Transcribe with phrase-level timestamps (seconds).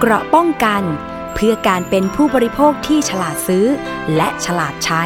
[0.00, 0.82] เกราะป้องกัน
[1.34, 3.66] เพื่อการเป็นผู้บริโภคที่ฉลาดซื้อ
[4.16, 5.02] และฉลาดใช้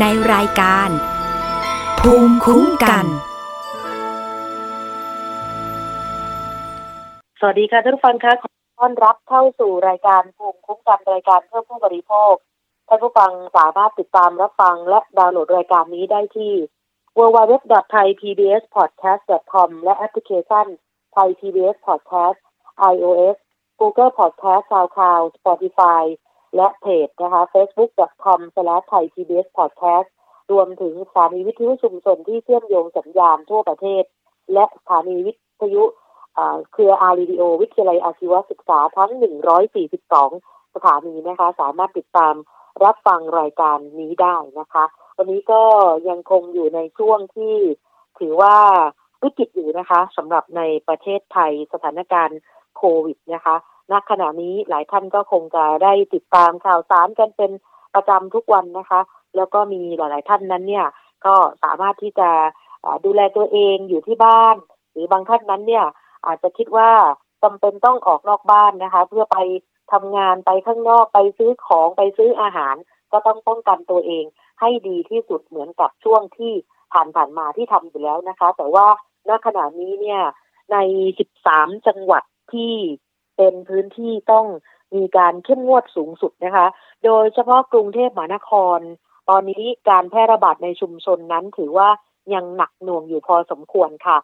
[0.00, 0.88] ในรายการ
[2.00, 3.04] ภูมิคุ้มกัน
[7.40, 8.48] สวัสดีค่ะท่านผู้ฟังคะขอ
[8.78, 12.34] ต้อนรับเข้าสู่รายการภูมิคุ้มกันรายการเพื่อผู้บริโภค
[12.88, 16.52] ท่านผู้ฟังสามารถติดตามรับฟังและดาวน์โหลดรายการนี้ได้ที่
[17.18, 20.66] www.thaipbspodcast.com และแอปพลิเคชัน
[21.14, 22.38] Thai PBS Podcast
[22.94, 23.36] iOS
[23.80, 26.02] Google Podcast SoundCloud Spotify
[26.56, 30.08] และเพจนะคะ facebook.com/thaipbspodcast
[30.52, 34.04] รวมถึงสถานีวิทยุชุมชนที่เชื่อมโยงสัญญาณทั่วประเทศ
[34.52, 35.84] และสถานีวิทยุ
[36.72, 39.10] เครืออารีดิโอวิทยาลัยอาชีวศึกษาทั้ง
[39.92, 42.34] 142 สถานีนะคะ สามารถติดตาม
[42.84, 44.84] รับฟังรายการนี้ได้นะคะ
[45.16, 45.62] วันนี้ก็
[46.08, 47.56] ยังคงอยู่ในช่วงที่
[48.18, 48.56] ถือว่า
[49.22, 52.38] วิกฤตอยู่นะคะสำหรับในประเทศไทยสถานการณ์
[52.84, 53.56] ควิดนะคะ
[53.90, 57.50] ณขณะนี้หลายท่านก็คงจะได้ติดตามข่าวสารกันเป็น
[57.94, 59.00] ประจำทุกวันนะคะ
[59.36, 60.86] แล้วก็มีหลาย ๆ ท่านนั้นเนี่ย
[61.26, 62.30] ก็สามารถที่จะ
[63.04, 64.56] ดูแลตัวเองอยู่ที่บ้าน
[64.92, 65.86] หรือบางท่านนั้นเนี่ย
[66.26, 66.90] อาจจะคิดว่า
[67.42, 69.38] จำเป็นต้องออกนอกบ้านนะคะ เพื่อไป
[69.92, 72.74] ทำงานไปข้างนอกไปซื้อของไปซื้ออาหาร
[73.12, 74.24] ก็ต้องป้องกันตัวเอง
[74.60, 76.52] ให้ดีที่สุดเหมือนกับช่วงที่
[76.92, 78.86] ผ่านผ่านมาที่ทำอยู่แล้วนะคะ แต่ว่า
[79.28, 80.20] ณขณะนี้เนี่ย
[80.72, 80.76] ใน
[81.30, 82.22] 13 จังหวัด
[82.54, 82.74] ที่
[83.36, 84.46] เป็นพื้นที่ต้อง
[84.94, 86.66] มีการเข้มงวดสูงสุดนะคะ
[87.04, 88.78] โดยเฉพาะกรุงเทพมหานคร
[89.28, 91.88] ตอนนี้การแพร่ระบาดในชุมชนนั้นถือว่า
[92.34, 94.18] ยังหนักหน่วงอยู่พอสมควรค่ะ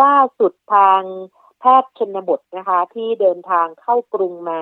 [0.00, 1.02] ล่าสุดทาง
[1.60, 4.60] แพทย์ชนบทนะคะ ที่เดินทางเข้ากรุงมา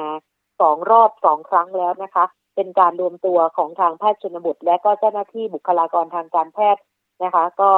[0.61, 6.83] สองรอบสองครั้งแล้วนะคะ เป็นการรวมตัวของทางแพทย์ชนบท และก็เจ้าหน้าที่บุคลากรทางการแพทย์
[7.25, 7.71] นะคะ ก็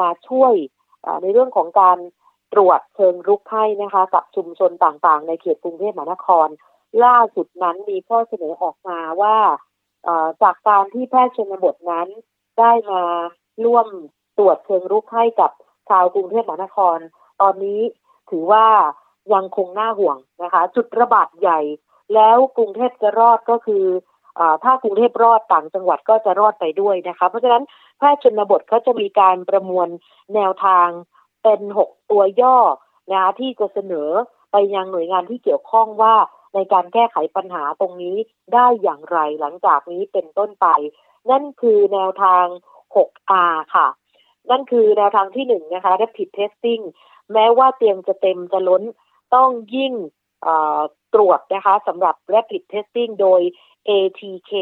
[0.00, 0.54] มาช่วย
[1.22, 1.98] ในเรื่องของการ
[2.52, 6.48] ตรวจเชิงรุกให้นะคะ กับชุมชนต่างๆ ในเขตกรุงเทพมหานคร
[7.04, 9.36] ล่าสุดนั้นมีข้อเสนอออกมาว่า
[10.42, 12.08] จากการที่แพทย์ชนบทนั้น
[12.58, 13.02] ได้มา
[13.64, 13.86] ร่วม
[14.38, 15.50] ตรวจเชิงรุกให้กับ
[15.88, 16.98] ชาวกรุงเทพมหานคร
[17.40, 17.80] ตอนนี้
[18.30, 18.66] ถือว่า
[19.34, 21.60] ยังคงน่าห่วงนะคะ จุดระบาดใหญ่
[22.14, 23.84] แล้วกรุงเทพจะรอดก็คือ
[24.38, 27.62] อถ้ากรุงเทพรอดต่างจังหวัดก็จะรอดไปด้วยนะคะ เพราะฉะนั้น
[27.98, 29.88] แพทย์ชนบทเขาจะมีการประมวล
[30.34, 30.88] แนวทาง
[31.44, 32.58] เป็นหกตัวย่อ
[33.10, 34.10] นะคะที่จะเสนอ
[34.52, 36.14] ไปยังหน่วยงานที่เกี่ยวข้องว่า
[36.54, 38.16] ในการแก้ไขปัญหาตรงนี้
[38.54, 40.66] ได้อย่างไรหลังจากนี้เป็นต้นไป
[41.30, 42.46] นั่นคือแนวทาง
[42.94, 43.86] 6R ค่ะ
[44.50, 46.82] นั่นคือแนวทางที่หนึ่งนะคะ rapid testing
[47.32, 48.82] แม้ว่าเตียงจะเต็มจะล้น
[49.34, 49.94] ต้องยิ่ง
[51.14, 53.40] ตรวจนะคะสำหรับ rapid testing โดย
[53.88, 54.52] ATK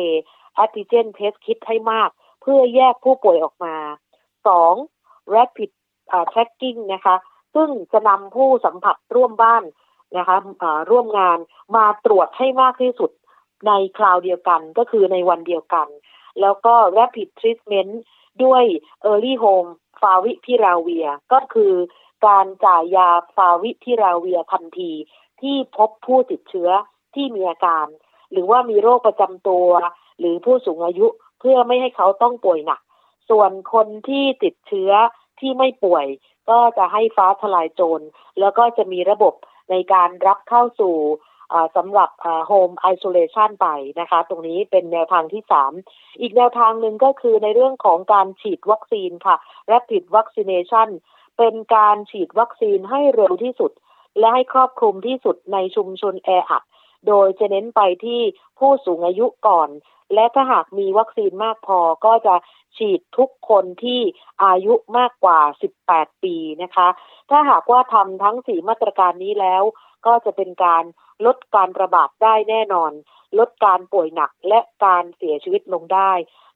[0.63, 2.11] antigen test kit ให้มาก
[2.41, 3.77] เพื่อแยกผู้ป่วยออกมา
[4.55, 5.35] 2.
[5.35, 5.71] rapid
[6.33, 7.17] tracking นะคะ
[7.55, 9.65] ซึ่งจะนำผู้สัมผัสร่วมบ้าน
[10.19, 10.37] นะคะ
[10.91, 11.39] ร่วมงาน
[11.77, 13.11] มาตรวจให้มากที่สุด
[13.67, 15.89] ในคราวเดียวกันก็คือในวันเดียวกัน
[16.41, 17.93] แล้วก็ rapid treatment
[18.45, 18.65] ด้วย
[19.11, 19.71] early home
[20.01, 21.73] ฟาวิพิราเวีย ก็คือ
[22.27, 24.93] การจ่ายยาฟาวิพิราเวียทันที
[25.41, 26.71] ที่พบผู้ติดเชื้อ
[27.15, 27.87] ที่มีอาการ
[28.33, 29.69] หรือว่ามีโรคประจำตัว
[30.19, 31.07] หรือผู้สูงอายุ
[31.41, 32.81] เพื่อไม่ให้เขาต้องป่วยหนัก
[33.31, 34.91] ส่วนคนที่ติดเชื้อ
[35.43, 36.07] ที่ไม่ป่วย
[36.51, 38.05] ก็จะให้ฟ้าทลายโจร
[38.41, 39.35] แล้วก็จะมีระบบ
[39.71, 40.97] ในการรับเข้าสู่
[41.77, 42.11] สำหรับ
[42.51, 43.67] home isolation ไป
[44.01, 45.73] นะคะ ตรงนี้เป็นแนวทางที่สาม
[46.21, 49.37] อีกแนวทางหนึ่งก็คือในเรื่องของการฉีดวัคซีนค่ะ
[49.71, 50.89] rapid vaccination
[51.39, 53.73] เป็นการฉีดวัคซีนให้เร็วที่สุด
[54.19, 56.63] และให้ครอบคลุมที่สุดในชุมชนแออัด
[57.09, 58.21] โดยจะเน้นไปที่
[58.59, 59.69] ผู้สูงอายุก่อน
[60.15, 62.35] และถ้าหากมีวัคซีนมากพอก็จะ
[62.77, 64.01] ฉีดทุกคนที่
[64.45, 65.41] อายุมากกว่า
[65.83, 66.89] 18 ปีนะคะ
[67.31, 69.63] ถ้าหากว่าทำทั้งสี่มาตรการนี้แล้ว
[70.07, 70.85] ก็จะเป็นการ
[71.27, 72.93] ลดการระบาดได้แน่นอน
[73.39, 76.13] ลดการป่วยหนักและการเสียชีวิตลงได้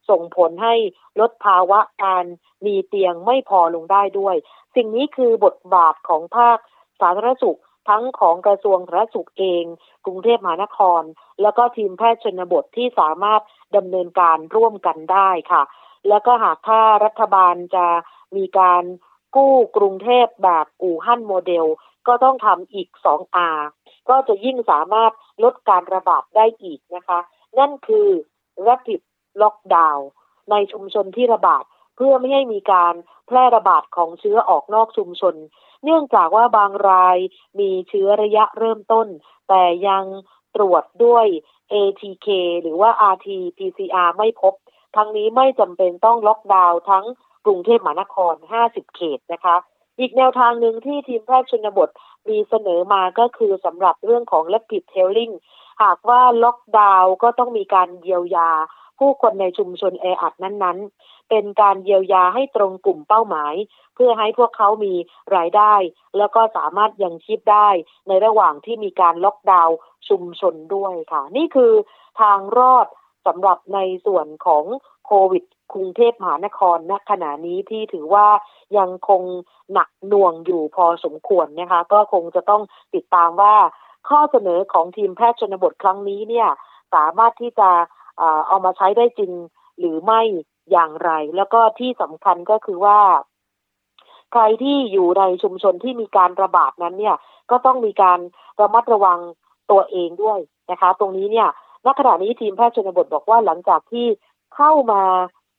[0.09, 0.75] ส่งผลให้
[1.21, 2.25] ลดภาวะการ
[2.67, 4.37] มีเตียงไม่พอลงได้ด้วย
[4.77, 6.59] สิ่งนี้คือบทบาทของภาค
[7.01, 7.59] สาธารณสุข
[7.89, 9.65] ทั้งของกระทรวงสาธารณสุขเอง
[10.07, 11.03] กรุงเทพมหานคร
[11.43, 13.43] แล้วก็ทีมแพทย์ชนบทที่สามารถ
[13.77, 15.63] ดำเนินการร่วมกันได้ค่ะ
[16.09, 17.87] แล้วก็หากถ้ารัฐบาลจะ
[18.37, 18.83] มีการ
[19.37, 21.67] กู้กรุงเทพแบบอู่ฮั่นโมเดล
[22.07, 23.59] ก็ต้องทำอีก 2R
[24.09, 25.13] ก็จะยิ่งสามารถ
[25.45, 27.19] ลดการระบาดได้อีกนะคะ
[27.59, 28.09] นั่นคือ
[28.67, 29.01] rapid
[29.43, 30.01] lockdown
[30.51, 31.65] ในชุมชนที่ระบาด
[31.97, 32.95] เพื่อไม่ให้มีการ
[33.27, 35.35] แพร่ระบาดของเชื้อออกนอกชุมชน
[35.87, 37.19] เนื่องจากว่าบางราย
[37.59, 39.07] มีเชื้อระยะเริ่มต้น
[39.49, 40.05] แต่ยัง
[40.57, 41.27] ตรวจด้วย
[41.73, 42.29] ATK
[42.63, 44.55] หรือว่า RT-PCR ไม่พบ
[44.97, 47.05] ทั้งนี้ไม่จำเป็นต้องล็อกดาวน์ทั้ง
[47.47, 48.35] กรุงเทพมหานคร
[48.65, 49.57] 50 เขตนะคะ
[49.99, 51.89] อีกแนวทางหนึ่งที่ทีมแพทย์ชนบท
[52.29, 55.35] มีเสนอมาก็คือสำหรับเรื่องของ rapid tailing
[55.83, 58.51] หากว่าล็อกดาวน์ก็ต้องมีการเยียวยา
[58.99, 63.55] ผู้คนในชุมชนแออัดนั้นๆ เป็นการเยียวยาให้ตรงกลุ่มเป้าหมาย
[63.95, 64.95] เพื่อให้พวกเขามี
[65.37, 65.75] รายได้
[66.17, 67.69] แล้วก็สามารถยังชีพได้
[68.09, 69.77] ในระหว่างที่มีการล็อกดาวน์
[70.09, 71.73] ชุมชนด้วยค่ะ นี่คือ
[72.21, 72.87] ทางรอด
[73.27, 74.65] สำหรับในส่วนของ
[75.07, 78.29] โควิดกรุงเทพมหานครณขณะนี้ที่ถือว่า
[78.79, 79.23] ยังคง
[79.73, 82.63] หนักหน่วงอยู่พอสมควรนะคะ ก็คงจะต้อง
[82.95, 83.57] ติดตามว่า
[84.09, 86.49] ข้อเสนอของทีมแพทย์ชนบทครั้งนี้เนี่ย
[86.95, 87.71] สามารถที่จะ
[88.49, 89.33] เอามาใช้ได้จริง
[89.79, 90.21] หรือไม่
[90.71, 93.01] อย่างไร แล้วก็ที่สำคัญก็คือว่า
[94.33, 97.17] ใครที่อยู่ในชุมชนที่มีการระบาดนั้นเนี่ย
[97.51, 98.19] ก็ต้องมีการ
[98.61, 99.19] ระมัดระวัง
[99.71, 100.39] ตัวเองด้วย
[100.71, 101.49] นะคะ ตรงนี้เนี่ย
[101.85, 104.07] ณขณะนี้ทีมแพทย์ชนบทบอกว่าหลังจากที่
[104.57, 105.03] เข้ามา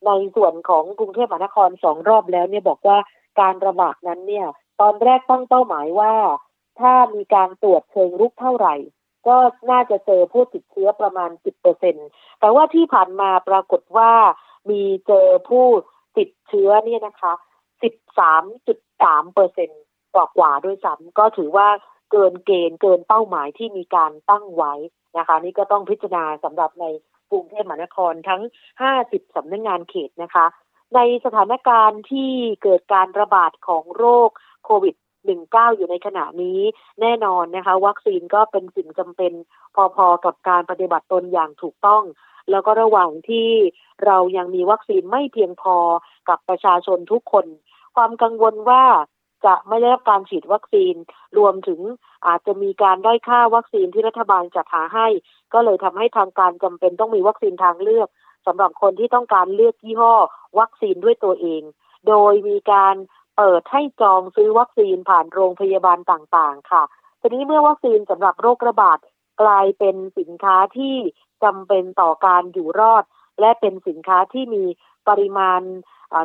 [0.06, 2.98] ในส่วนของกรุงเทพมหานครสองรอบแล้วเนี่ยบอกว่า
[3.40, 4.48] การระบาดนั้นเนี่ย
[4.82, 6.14] ตอนแรกตั้งเป้าหมายว่า
[6.80, 8.76] ถ้ามีการตรวจเชิงรุกเท่าไหร่
[9.28, 9.38] ก็
[9.72, 11.30] น่าจะเจอผู้ติดเชื้อประมาณ
[11.86, 14.12] 10%แต่ว่าที่ผ่านมาปรากฏว่า
[14.70, 15.66] มีเจอผู้
[16.18, 17.34] ติดเชื้อเนี่ยนะคะ
[18.34, 19.70] 13.3เปอร์เซ็น
[20.16, 21.68] กว่ากว่าด้วยซ้ำก็ถือว่า
[22.12, 24.74] เกินเกณฑ์เกินเป้าหมายที่มีการตั้งไว้
[25.18, 26.86] นะคะ นี่ก็ต้องพิจารณาสำหรับใน
[27.32, 28.42] กรุงเทพมหานครทั้ง
[28.90, 30.46] 50สำนักงงานเขตนะคะ
[30.96, 32.32] ในสถานการณ์ที่
[32.64, 34.30] เกิดการระบาดของโรค
[34.66, 34.96] โควิด
[35.28, 36.60] 19 อยู่ในขณะนี้
[37.02, 39.34] แน่นอนนะคะ วัคซีนก็เป็นสิ่งจำเป็น
[39.96, 42.04] พอๆกับการปฏิบัติตนอย่างถูกต้อง
[42.52, 43.50] แล้วก็ระหว่างที่
[44.06, 45.76] เรายังมีวัคซีนไม่เพียงพอ
[46.30, 47.46] กับประชาชนทุกคน
[47.96, 48.84] ความกังวลว่า
[49.46, 50.96] จะไม่ได้รับการฉีดวัคซีน
[51.38, 51.80] รวมถึง
[52.28, 55.08] อาจจะมีการด้อยค่าวัคซีนที่รัฐบาลจัดหาให้
[55.54, 58.08] ก็เลยทำให้ทางการจำเป็นต้องมีวัคซีนทางเลือก
[58.48, 60.14] สำหรับคนที่ต้องการเลือกยี่ห้อ
[60.60, 61.62] วัคซีนด้วยตัวเอง
[62.08, 62.96] โดยมีการ
[63.38, 66.84] เปิดให้จองซื้อวัคซีนผ่านโรงพยาบาลต่างๆ ค่ะ
[67.22, 69.00] ทีนี้เมื่อวัคซีนสำหรับโรคระบาด
[69.42, 70.96] กลายเป็นสินค้าที่
[71.44, 73.04] จำเป็นต่อการอยู่รอด
[73.40, 74.64] และเป็นสินค้าที่มี
[75.08, 75.62] ปริมาณ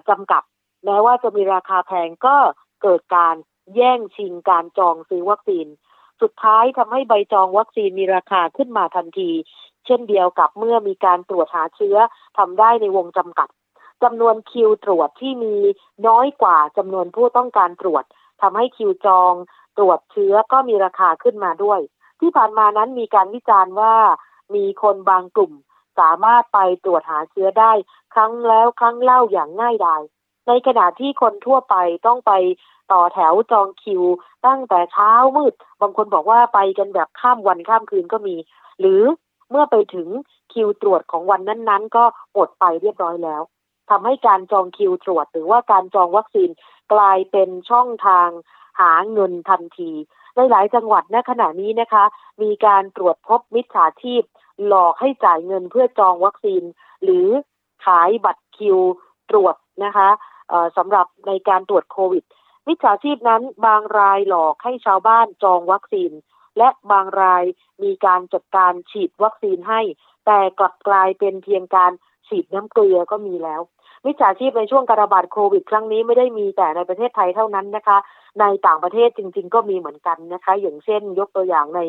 [0.08, 0.42] จำกัด
[0.84, 2.36] แม้ว่าจะมีราคาแพงก็
[2.82, 3.34] เกิดการ
[3.74, 5.66] แย่งชิงการจองซื้อวัคซีน
[6.22, 9.30] สุดท้ายทำให้ใบจองวัคซีนมีราคาขึ้นมาทันที
[9.86, 11.96] เช่นเดียวกับเมื่อมีการตรวจหาเชื้อ
[12.38, 13.48] ทำได้ในวงจำกัด
[14.02, 15.54] จำนวนคิวตรวจที่มี
[16.06, 18.04] น้อยกว่าจำนวนผู้ต้องการตรวจ
[18.42, 19.32] ทำให้คิวจอง
[19.78, 21.80] ตรวจเชื้อก็มีราคาขึ้นมาด้วย
[22.20, 23.94] ที่ผ่านมานั้นมีการวิจารณ์ว่า
[24.54, 25.52] มีคนบางกลุ่ม
[25.98, 27.72] สามารถไปตรวจหาเชื้อได้
[28.14, 30.02] ครั้งแล้วครั้งเล่าอย่างง่ายดาย
[30.46, 31.74] ในขณะที่คนทั่วไป
[32.06, 32.32] ต้องไป
[32.92, 34.02] ต่อแถวจองคิว
[34.46, 38.36] ตั้งแต่เช้ามืด บางคนบอกว่าไปกันแบบข้ามวันข้ามคืนก็มี
[38.80, 39.02] หรือ
[39.50, 40.08] เมื่อไปถึง
[40.52, 43.42] คิวตรวจของวันนั้นๆ ก็หมดไปเรียบร้อยแล้ว
[43.90, 46.50] ทำให้การจองคิวตรวจ หรือว่าการจองวัคซีน
[46.92, 48.28] กลายเป็นช่องทาง
[48.80, 49.90] หาเงินทันที
[50.36, 52.04] ในหลายจังหวัดณขณะนี้นะคะ
[52.42, 54.22] มีการตรวจพบมิจฉาชีพ
[54.66, 56.62] หลอกให้จ่ายเงินเพื่อจองวัคซีน
[57.02, 57.28] หรือ
[57.84, 58.78] ขายบัตรคิว
[59.30, 60.08] ตรวจนะคะ
[60.76, 62.24] สำหรับในการตรวจโควิด
[62.68, 66.12] มิจฉาชีพนั้นบางรายหลอกให้ชาวบ้านจองวัคซีน
[66.58, 67.44] และบางราย
[67.82, 69.80] มีการจัดการฉีดวัคซีนให้
[70.26, 71.92] แต่กลับกลายเป็นเพียงการ
[72.32, 73.60] ฉีดน้ำเกลือก็มีแล้ว
[74.06, 77.98] มิจฉาชีพในช่วงการระบาดโควิด ครั้งนี้ไม่ได้มีแต่ในประเทศไทยเท่านั้นนะคะ
[78.40, 81.80] ในต่างประเทศจริง ๆ ก็มีเหมือนกันนะคะ อย่างเช่น ยกตัวอย่างใน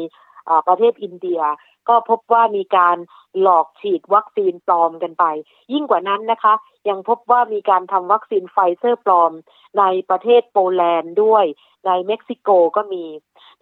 [0.67, 1.41] ประเทศอินเดีย
[1.89, 2.97] ก็พบว่ามีการ
[3.41, 5.25] หลอกฉีดวัคซีนปลอมกันไป
[5.73, 6.53] ยิ่งกว่านั้นนะคะ
[6.89, 9.31] ยังพบว่ามีการทำวัคซีนไฟเซอร์ปลอม
[9.79, 11.45] ในประเทศโปแลนด์ด้วย
[11.85, 13.05] ในเม็กซิโกก็มี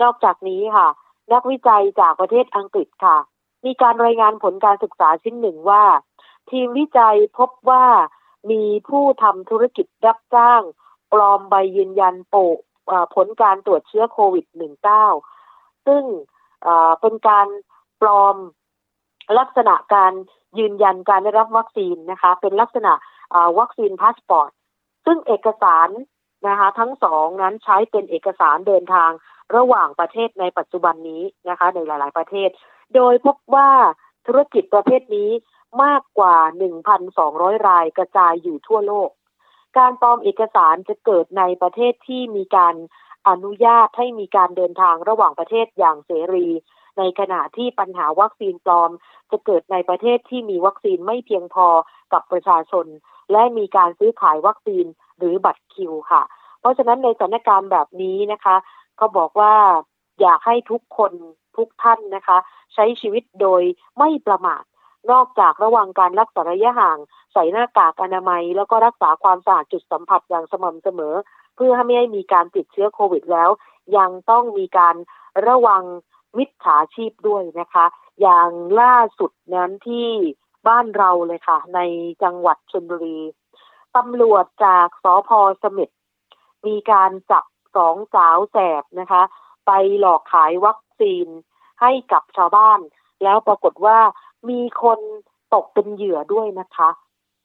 [0.01, 0.87] นอกจากนี้ค่ะ
[1.33, 3.17] นักวิจัยจากประเทศอังกฤษค่ะ
[3.65, 5.83] มีการรายงานผลการศึกษาชิ้นหนึ่งว่า
[6.51, 7.85] ทีมวิจัยพบว่า
[8.51, 10.61] มีผู้ทำธุรกิจรับจ้าง
[11.13, 12.57] ปลอมใบยืนยันโปะ
[13.15, 14.45] ผลการตรวจเชื้อโควิด
[15.15, 16.03] -19 ซึ่ง
[17.01, 17.47] เป็นการ
[18.01, 18.35] ปลอม
[19.39, 20.13] ลักษณะการ
[20.59, 22.93] ยืนยันการได้รับวัคซีนนะคะ เป็นลักษณะ
[23.59, 24.51] วัคซีนพาสปอร์ต
[25.05, 25.89] ซึ่งเอกสาร
[26.47, 29.11] นะคะทั้งสองนั้นใช้เป็นเอกสารเดินทาง
[29.55, 32.49] ระหว่างประเทศในปัจจุบันนี้นะคะ ในหลาย ๆ ประเทศ
[32.95, 33.69] โดยพบว่า
[34.27, 35.29] ธุรกิจประเภทนี้
[35.83, 36.37] มากกว่า
[36.97, 39.09] 1,200 รายกระจายอยู่ทั่วโลก
[39.77, 42.75] การปลอมเอกสารจะเกิดในประเทศที่มีการ
[43.29, 46.47] อนุญาตให้มีการเดินทางระหว่างประเทศอย่างเสรี
[46.97, 48.91] ในขณะที่ปัญหาวัคซีนปลอม
[49.31, 51.67] จะเกิดในประเทศที่มีวัคซีนไม่เพียงพอ
[52.13, 52.85] กับประชาชน
[53.31, 54.85] และมีการซื้อขายวัคซีน
[55.17, 56.23] หรือบัตรคิวค่ะ
[56.59, 58.55] เพราะฉะนั้นในสถานการณ์แบบนี้นะคะ
[58.99, 59.53] ก็บอกว่า
[60.21, 61.13] อยากให้ทุกคน
[61.57, 62.37] ทุกท่านนะคะ
[62.73, 63.61] ใช้ชีวิตโดย
[63.97, 64.63] ไม่ประมาท
[65.11, 66.97] นอกจากระวังการรักษาระยะห่าง
[67.33, 71.15] ใส่หน้ากากอนามัย แล้วก็รักษาความสะอาดจุดสัมผัสอย่างสม่ำเสมอ
[71.55, 73.49] เพื่อให้ไม่ให้มีการติดเชื้อโควิดแล้ว
[73.97, 74.95] ยังต้องมีการ
[75.47, 75.83] ระวัง
[76.37, 77.85] มิจฉาชีพด้วยนะคะ
[78.21, 78.49] อย่าง
[78.81, 80.09] ล่าสุดนั้นที่
[80.67, 81.79] บ้านเราเลยค่ะ ใน
[82.23, 83.19] จังหวัดชลบุรี
[83.95, 85.29] ตำรวจจากสพ
[85.63, 85.89] สมิด
[86.67, 89.23] มีการจับสองสาวแสบนะคะ
[89.67, 91.27] ไปหลอกขายวัคซีน
[91.81, 92.79] ให้กับชาวบ้าน
[93.23, 93.99] แล้วปรากฏว่า
[94.49, 94.99] มีคน
[95.53, 96.89] ตกเป็นเหยื่อด้วยนะคะ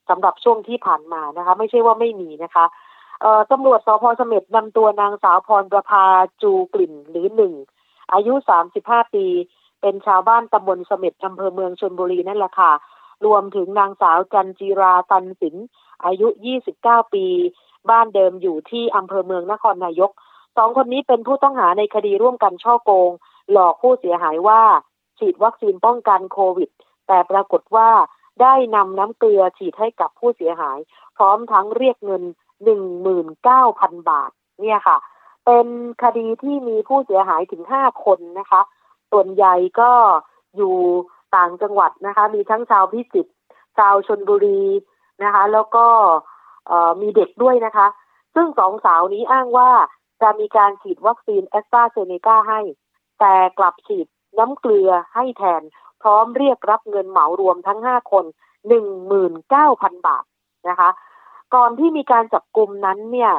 [0.08, 2.64] สำหรับช่วงที่ผ่านมานะคะ ไม่ใช่ว่าไม่มีนะคะ
[3.20, 6.04] เอ่อตำรวจสพสมิดนำตัวนางสาวพรประภา
[6.42, 7.54] จูกลิ่นหรือหนึ่ง
[8.12, 9.26] อายุสามสิบห้าปี
[9.80, 12.72] เป็นชาวบ้านตำบลสมิดอำเภอเมืองชนบุรีนั่นแหละค่ะ
[13.26, 15.56] รวมถึงนางสาวจันจีราตันสิน
[16.04, 16.28] อายุ
[16.70, 17.26] 29 ปี
[17.90, 20.10] บ้านเดิมอยู่ที่อำเภอเมืองนครนายก
[20.56, 23.10] สองคนนี้เป็นผู้ต้องหาในคดีร่วมกันช่อโกง
[23.52, 24.62] หลอกผู้เสียหายว่า
[25.18, 26.70] ฉีดวัคซีนป้องกันโควิด
[27.06, 27.90] แต่ปรากฏว่า
[28.42, 30.78] ได้นำน้ำเกลือฉีดให้กับผู้เสียหาย
[31.16, 32.22] พร้อมทั้งเรียกเงิน
[32.96, 34.98] 19,000 บาท เนี่ยค่ะ
[35.44, 35.66] เป็น
[36.02, 38.60] คดีที่มีผู้เสียหายถึง 5 คนนะคะ
[39.10, 39.90] ส่วนใหญ่ก็
[40.56, 40.76] อยู่
[41.36, 43.32] ต่างจังหวัดนะคะ มีทั้งชาวพิจิตร
[43.78, 44.62] ชาวชนบุรี
[45.22, 45.86] นะคะ แล้วก็
[47.00, 47.86] มีเด็กด้วยนะคะ
[48.34, 49.70] ซึ่งสองสาวนี้อ้างว่า
[50.22, 52.60] จะมีการฉีดวัคซีนแอสตราเซเนกาให้
[53.20, 54.06] แต่กลับฉีด
[54.38, 55.62] น้ำเกลือให้แทน
[56.06, 58.25] ร้อมเรียกรับเงินเหมารวมทั้งห้าคน
[58.68, 60.25] หนึ่งหมื่นเก้าพันบาท
[60.68, 60.90] นะคะ
[61.54, 63.32] ก่อนที่มีการจับกลุ่มนั้นเนี่ย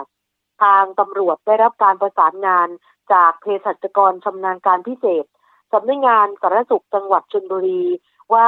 [0.64, 2.68] ทางตำรวจได้รับการประสานงาน
[3.14, 5.26] จากเภสัชกรชำนาญการพิเศษ
[5.74, 7.84] สำนักงานสาธารณสุขจังหวัดชลบุรี
[8.34, 8.48] ว่า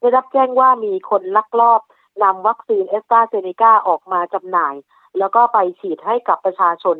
[0.00, 1.80] ได้รับแจ้งว่ามีคนลักลอบ
[2.22, 4.74] นำวัคซีนเอสตราเซเนกาออกมาจำหน่าย
[5.18, 6.98] แล้วก็ไปฉีดให้กับประชาชน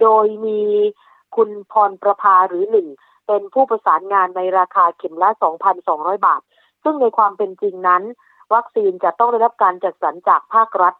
[0.00, 0.60] โดยมี
[1.36, 2.88] คุณพรประภาหรือหนึ่ง
[3.26, 5.30] เป็นผู้ประสานงานในราคาเข็มละ
[5.78, 6.42] 2,200 บาท
[6.84, 8.02] ซึ่งในความเป็นจริงนั้น
[8.54, 10.94] วัคซีนจะต้องได้รับการจัดสรรจากภาครัฐ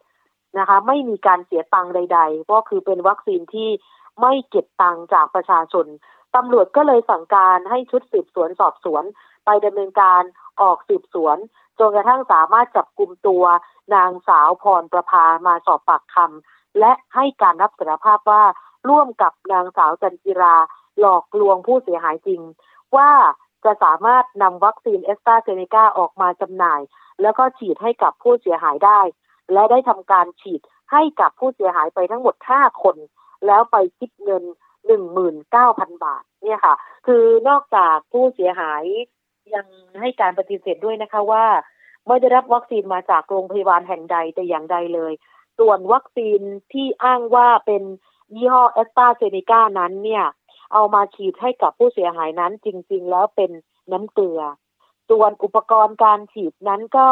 [0.58, 3.70] นะคะ ไม่มีการเสียตังค์ใด ๆ ก็คือเป็นวัคซีนที่
[4.20, 5.86] ไม่เก็บตังค์จากประชาชน
[6.36, 9.04] ตำรวจก็เลยสั่งการให้ชุดสืบสวนสอบสวน
[9.44, 10.22] ไปดำเนินการ
[10.60, 11.36] ออกสืบสวน
[11.78, 13.44] จนกระทั่งสามารถจับกลุ่มตัว
[13.94, 18.44] นางสาวพรประภามาสอบปากคำและให้การรับสารภาพว่า
[18.88, 20.56] ร่วมกับนางสาวจันจิรา
[21.00, 22.40] หลอกลวงผู้เสียหายจริง
[22.96, 23.10] ว่า
[23.64, 26.80] จะสามารถนำวัคซีนเอสตราเซเนกาออกมาจำหน่าย
[27.22, 29.00] แล้วก็ฉีดให้กับผู้เสียหายได้
[29.52, 30.60] และได้ทำการฉีด
[30.92, 32.96] ให้กับผู้เสียหายไปทั้งหมด 5 คน
[33.46, 34.44] แล้วไปคิดเงิน
[35.24, 36.74] 19,000 บาท เนี่ยค่ะ
[37.06, 38.82] คือนอกจากผู้เสียหาย
[39.54, 39.66] ยัง
[40.00, 41.44] ให้การปฏิเสธด้วยนะคะว่า
[42.06, 45.12] ไม่ได้รับวัคซีนมาจากโรงพยาบาลแห่งใดแต่อย่างใดเลย
[45.58, 46.40] ส่วนวัคซีน
[46.72, 47.82] ที่อ้างว่าเป็น
[48.34, 50.24] ยี่ห้อแอสตราเซเนกานั้นเนี่ย
[50.72, 53.50] เอามาฉีดให้กับผู้เสียหายนั้นจริง ๆ แล้วเป็น
[53.92, 54.40] น้ำเกลือ
[55.10, 57.06] ส่วนอุปกรณ์การฉีดนั้นก็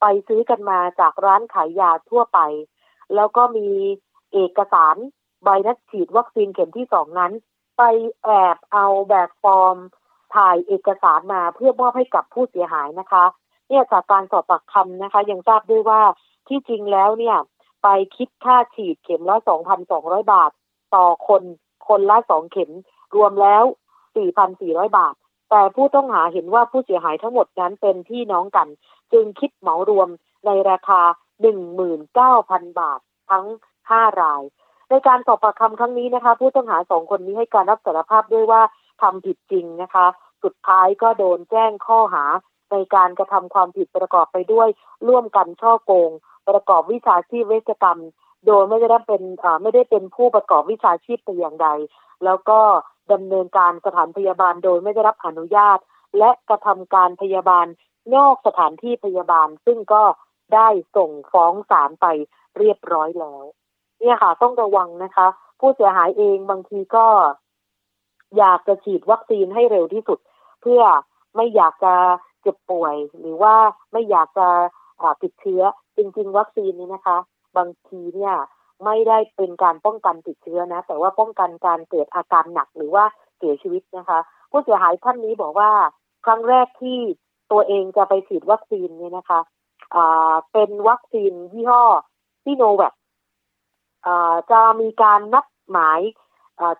[0.00, 2.38] ไปซื้อกันมาจากร้านขายยาทั่วไป
[3.14, 3.68] แล้วก็มี
[4.32, 4.96] เอกสาร
[5.44, 7.32] ใบนัดฉีดวัคซีนเข็มที่สองนั้น
[7.78, 7.82] ไป
[8.24, 9.76] แอบเอาแบบฟอร์ม
[10.34, 13.24] ถ่ายเอกสารมาเพื่อมอบให้กับผู้เสียหายนะคะ
[13.68, 16.02] เนี่ยจากการสอบปากคำนะคะ ยังทราบด้วยว่า
[16.48, 17.36] ที่จริงแล้วเนี่ย
[17.82, 19.36] ไปคิดค่าฉีดเข็มละ
[19.84, 20.50] 2,200บาท
[20.94, 21.42] ต่อคน
[21.88, 22.70] คนละสองเข็ม
[23.14, 23.64] รวมแล้ว
[24.30, 25.14] 4,400 บาท
[25.50, 28.68] แต่ผู้ต้องหาเห็นว่าผู้เสียหายทั้งหมดนั้นเป็นพี่น้องกัน
[29.12, 30.08] จึงคิดเหมารวม
[30.46, 31.00] ในราคา
[31.70, 33.00] 19,000 บาท
[33.30, 33.46] ทั้ง
[33.82, 34.42] 5 ราย
[34.90, 38.62] ในการสอบปากคำครั้งนี้นะคะ ผู้ต้องหาสองคนนี้ให้การรับสารภาพด้วยว่า
[39.02, 40.06] ทำผิดจริงนะคะ
[40.44, 42.24] สุดท้ายก็โดนแจ้งข้อหา
[42.72, 44.68] ในการกระทำความผิดประกอบไปด้วย
[45.08, 46.10] ร่วมกันช่อโกง
[46.48, 48.00] ประกอบวิชาชีพเวชกรรม
[48.46, 49.22] โดยไม่ได้เป็น
[49.62, 51.68] ไม่ได้เป็นผู้ประกอบวิชาชีพแต่อย่างใด
[52.24, 52.60] แล้วก็
[53.12, 55.78] ดำเนินการสถานพยาบาลโดยไม่ได้รับอนุญาต
[56.18, 57.66] และกระทำการพยาบาล
[58.14, 60.02] นอกสถานที่พยาบาล ซึ่งก็
[60.54, 62.06] ได้ส่งฟ้องศาลไป
[62.58, 63.44] เรียบร้อยแล้ว
[64.00, 65.26] เนี่ยค่ะ ต้องระวังนะคะ
[65.60, 67.06] ผู้เสียหายเองบางทีก็
[68.38, 70.18] อยากจะฉีดวัคซีนให้เร็วที่สุด
[70.62, 70.82] เพื่อ
[71.36, 71.94] ไม่อยากจะ
[72.42, 73.54] เจ็บป่วย หรือว่า
[73.92, 74.48] ไม่อยากจะ
[75.22, 75.62] ติดเชื้อ
[75.96, 77.18] จริง ๆ วัคซีนนี้นะคะ
[77.56, 78.34] บางทีเนี่ย
[78.84, 83.04] ไม่ได้เป็นการป้องกันติดเชื้อนะ แต่ว่าป้องกันการเกิดอาการหนักหรือว่า
[83.38, 84.18] เสียชีวิตนะคะ
[84.50, 85.70] ผู้เสียหายท่านนี้บอกว่า
[86.26, 86.98] ครั้งแรกที่
[87.52, 89.40] ตัวเองจะไปฉีดวัคซีนเนี่ยนะคะ
[90.52, 91.84] เป็นวัคซีนยี่ห้อ
[92.44, 92.94] ซีโนแวค
[94.50, 96.00] จะมีการนัดหมาย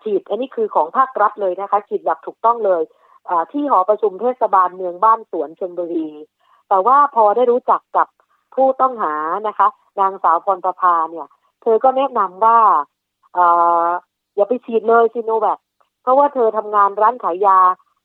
[0.03, 2.81] ฉีดอันนี้คือของภาครัฐเลยนะคะฉีดแบบถูกต้องเลย
[3.51, 6.07] ที่หอประชุมเทศบาลเมืองบ้านสวนชลบุรี
[6.69, 8.07] แต่ว่าพอได้รู้จักกับ
[8.55, 9.15] ผู้ต้องหา
[9.47, 9.67] นะคะ
[9.99, 11.27] นางสาวพรประภาเนี่ย
[11.61, 12.59] เธอก็แนะนำว่า
[14.35, 15.59] อย่าไปฉีดเลยซีโนแวค
[16.01, 17.59] เพราะว่าเธอทำงานร้านขายยา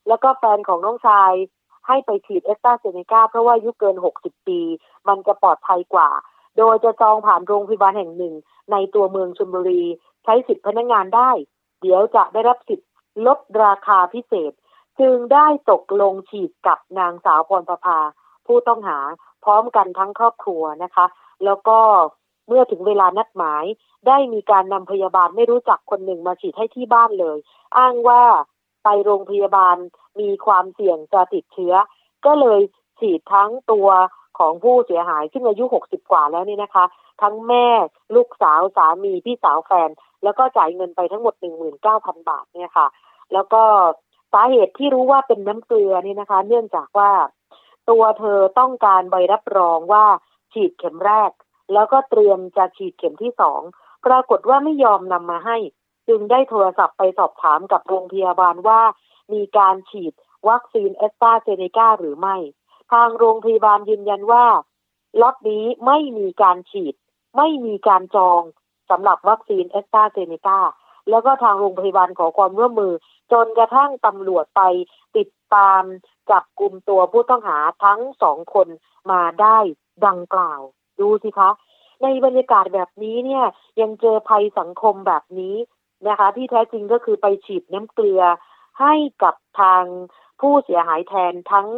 [0.09, 1.33] แล้วก็แฟนของน้องชาย
[1.87, 4.61] ให้ไปฉีดเอสตราเซเนกาเพราะว่าอายุเกิน 60 ปี
[5.09, 6.09] มันจะปลอดภัยกว่า
[6.59, 8.35] โดยจะจองผ่านโรงพยาบาลแห่งหนึ่ง
[8.73, 9.83] ในตัวเมืองชลบุรี
[10.25, 11.31] ใช้สิทธิพนักงงานได้
[11.81, 12.89] เดี๋ยวจะได้รับสิทธิ์
[13.27, 14.53] ลดราคาพิเศษ
[15.01, 17.99] จึงได้ตกลงฉีดกับนางสาวพรประภา
[18.47, 18.99] ผู้ต้องหา
[19.45, 21.07] พร้อมกันทั้งครอบครัวนะคะ
[21.45, 21.79] แล้วก็
[22.49, 23.65] เมื่อถึงเวลานัดหมาย
[24.07, 27.39] ได้มีการนำพยาบาลไม่รู้จักคนหนึ่งมาฉีดให้ที่บ้านเลย
[27.77, 28.23] อ้างว่า
[28.85, 29.77] ไปโรงพยาบาล
[30.21, 31.75] มีความเสี่ยงจะติดเชื้อ
[32.27, 32.61] ก็เลย
[33.01, 33.89] ฉีดทั้งตัว
[34.39, 36.85] ของผู้เสียหายซึ่งอายุหกสิบกว่าแล้วนี่นะคะ
[37.23, 37.67] ทั้งแม่
[38.15, 39.91] ลูกสาวสามีพี่สาวแฟน
[40.25, 42.87] แล้วก็จ่ายเงินไปทั้งหมดหนึ่งหมื่นเก้าพันบาทเนี่ยค่ะ
[43.33, 43.63] แล้วก็
[44.33, 47.11] สาเหตุที่รู้ว่าเป็นน้ำเกลือนี่นะคะ เนื่องจากว่า
[47.91, 50.07] ตัวเธอต้องการใบรับรองว่า
[50.55, 51.31] ฉีดเข็มแรก
[51.73, 53.61] แล้วก็เตรียมจะฉีดเข็มที่สอง
[54.07, 55.57] ปรากฏว่าไม่ยอมนำมาให้
[56.09, 58.81] จึงได้โทรศัพท์ไปสอบถามกับโรงพยาบาลว่า
[59.33, 60.13] มีการฉีด
[60.49, 62.37] วัคซีนเอสตราเซเนกาหรือไม่
[62.93, 64.47] ทางโรงพยาบาลยืนยันว่า
[65.21, 66.95] ล็อตนี้ไม่มีการฉีด
[67.37, 68.43] ไม่มีการจอง
[68.91, 70.59] สำหรับวัคซีนเอสตราเซเนกา
[71.11, 72.93] แล้วก็ทางโรงพยาบาลขอความร่วมมือ
[73.33, 74.63] จนกระทั่งตำรวจไป
[75.17, 75.83] ติดตาม
[76.31, 78.69] จับกลุ่มตัวผู้ต้องหาทั้งสองคน
[79.11, 79.59] มาได้
[80.07, 80.61] ดังกล่าว
[81.01, 81.51] ดูสิคะ
[82.03, 83.45] ในบรรยากาศแบบนี้เนี่ย
[83.81, 85.57] ยังเจอภัยสังคมแบบนี้
[86.09, 88.23] นะคะ ที่แท้จริงก็คือไปฉีดน้ำเกลือ
[88.81, 89.85] ให้กับทาง
[90.41, 91.69] ผู้เสียหายแทนทั้ง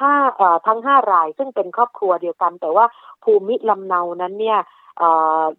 [0.00, 2.84] ห้าเอ่อทั้งห้าราย ซึ่งเป็นครอบครัวเดียวกัน แต่ว่า
[3.24, 4.58] ภูมิลำเนานั้นเนี่ย
[5.00, 5.02] อ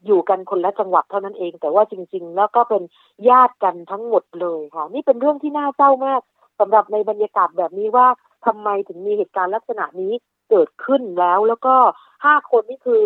[0.05, 2.83] อยู่กันคนละจังหวัดเท่านั้นเอง แต่ว่าจริง ๆ แล้วก็เป็น
[3.29, 6.21] ญาติกันทั้งหมดเลยค่ะ นี่เป็นเรื่องที่น่าเศร้ามาก
[6.59, 8.07] สำหรับในบรรยากาศแบบนี้ว่า
[8.45, 10.13] ทำไมถึงมีเหตุการณ์ลักษณะนี้
[10.49, 11.75] เกิดขึ้นแล้ว แล้วก็
[12.25, 13.01] ห้าคนนี่คือ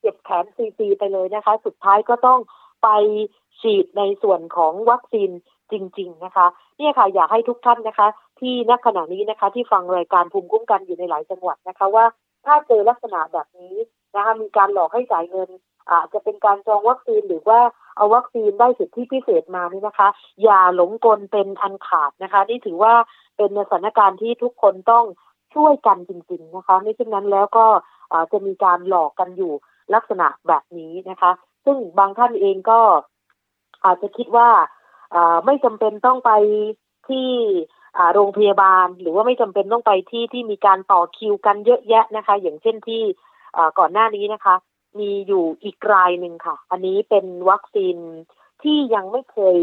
[0.00, 0.44] เจ็บแขน
[0.78, 2.40] ซีๆไปเลยนะคะ สุดท้ายก็ต้อง
[2.82, 2.88] ไป
[3.60, 5.30] ฉีดในส่วนของวัคซีน
[5.72, 6.46] จริง ๆ นะคะ
[6.78, 8.08] เนี่ยค่ะอยากให้ทุกท่านนะคะ
[8.40, 12.04] ที่ณขณะนี้นะคะ ที่ฟังรายการภูมิคุ้มกันอยู่ในหลายจังหวัดนะคะ ว่า
[12.46, 13.74] ถ้าเจอลักษณะแบบนี้
[14.14, 15.50] นะคะมีการหลอกให้จ่ายเงิน
[15.90, 17.60] อาจจะเป็นการจองวัคซีนหรือว่า
[17.96, 20.08] เอาวัคซีนได้สิทธิพิเศษมานี่นะคะ
[20.42, 22.94] อย่าหลงกลเป็นอันขาดนะคะ นี่ถือว่า
[23.36, 25.04] เป็นสถานการณ์ที่ทุกคนต้อง
[25.54, 27.66] ช่วยกันจริง ๆ นะคะไม่เช่นนั้นแล้วก็
[28.32, 29.52] จะมีการหลอกกันอยู่
[29.94, 31.30] ลักษณะแบบนี้นะคะ
[31.64, 32.80] ซึ่งบางท่านเองก็
[33.84, 34.50] อาจจะคิดว่า
[35.46, 36.32] ไม่จำเป็นต้องไป
[37.08, 37.28] ที่
[38.14, 43.02] โรงพยาบาล หรือว่าไม่จำเป็นต้องไปที่ที่มีการต่อคิวกันเยอะแยะนะคะ อย่างเช่นที่
[43.78, 44.54] ก่อนหน้านี้นะคะ
[44.98, 47.96] มีอยู่อีกรายหนึ่งค่ะ อันนี้เป็นวัคซีน
[48.62, 49.56] ที่ยังไม่เคย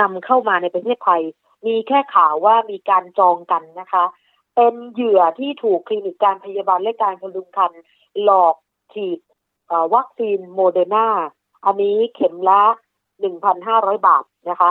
[0.00, 1.22] นำเข้ามาในประเทศไทย
[1.66, 4.04] มีแค่ข่าวว่ามีการจองกันนะคะ
[4.60, 7.72] เป็นเหยื่อที่ถูกคลินิกการพยาบาลและการผดุงครรภ์
[8.22, 8.54] หลอก
[8.92, 9.18] ฉีด
[9.94, 11.08] วัคซีนโมเดอร์นา
[11.64, 12.62] อันนี้เข็มละ
[13.36, 14.70] 1,500 บาทนะคะ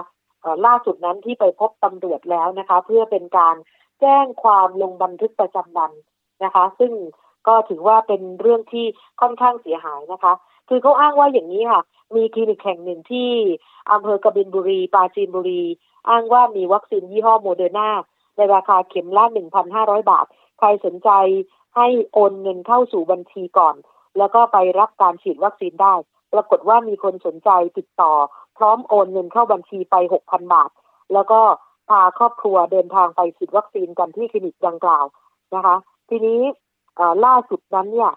[0.66, 3.56] ล่าสุดนั้นที่ไปพบตำรวจแล้วนะคะ เพื่อเป็นการ
[4.02, 5.92] แจ้งความลงบันทึกประจำวัน
[6.44, 6.92] นะคะ ซึ่ง
[7.48, 8.86] ก็ถือว่าเป็นเรื่องที่
[9.22, 10.34] ค่อนข้างเสียหายนะคะ
[10.70, 11.82] คือเขาอ้างว่าอย่างนี้ค่ะ
[12.16, 13.30] มีคลินิกแห่งหนึ่งที่
[13.92, 15.64] อำเภอกบินทร์บุรี ปราจีนบุรี
[16.10, 17.90] อ้างว่ามีวัคซีนยี่ห้อโมเดอร์นา
[18.38, 19.24] ในราคาเข็มละ
[19.68, 20.26] 1,500 บาท
[20.60, 21.10] ใครสนใจ
[21.76, 23.76] ให้โอนเงินเข้าสู่บัญชีก่อน
[24.18, 25.94] แล้วก็ไปรับการฉีดวัคซีนได้
[26.34, 28.14] ปรากฏว่ามีคนสนใจติดต่อ
[28.58, 29.96] พร้อมโอนเงินเข้าบัญชีไป
[30.26, 30.70] 6,000 บาท
[31.14, 31.42] แล้วก็
[31.90, 35.06] พาครอบครัวเดินทางไปฉีดวัคซีนกันที่คลินิกดังกล่าว
[35.56, 35.76] นะคะ
[36.10, 36.42] ทีนี้
[37.26, 38.12] ล่าสุดนั้นเนี่ย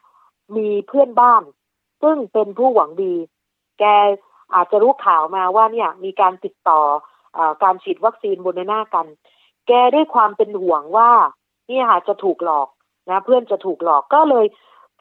[0.56, 1.42] มีเพื่อนบ้าน
[2.02, 3.14] ซึ่งเป็นผู้หวังดี
[3.78, 3.84] แก
[4.54, 6.80] อาจจะรู้ข่าวมาว่าเนี่ยมีการติดต่อ
[7.36, 9.06] อการฉีดวัคซีนบนหน้ากัน
[9.72, 11.12] แกด้วยความเป็นห่วงว่า
[11.70, 12.68] นี่ค่ะจะถูกหลอก
[13.10, 14.46] นะ เพื่อนจะถูกหลอกก็เลย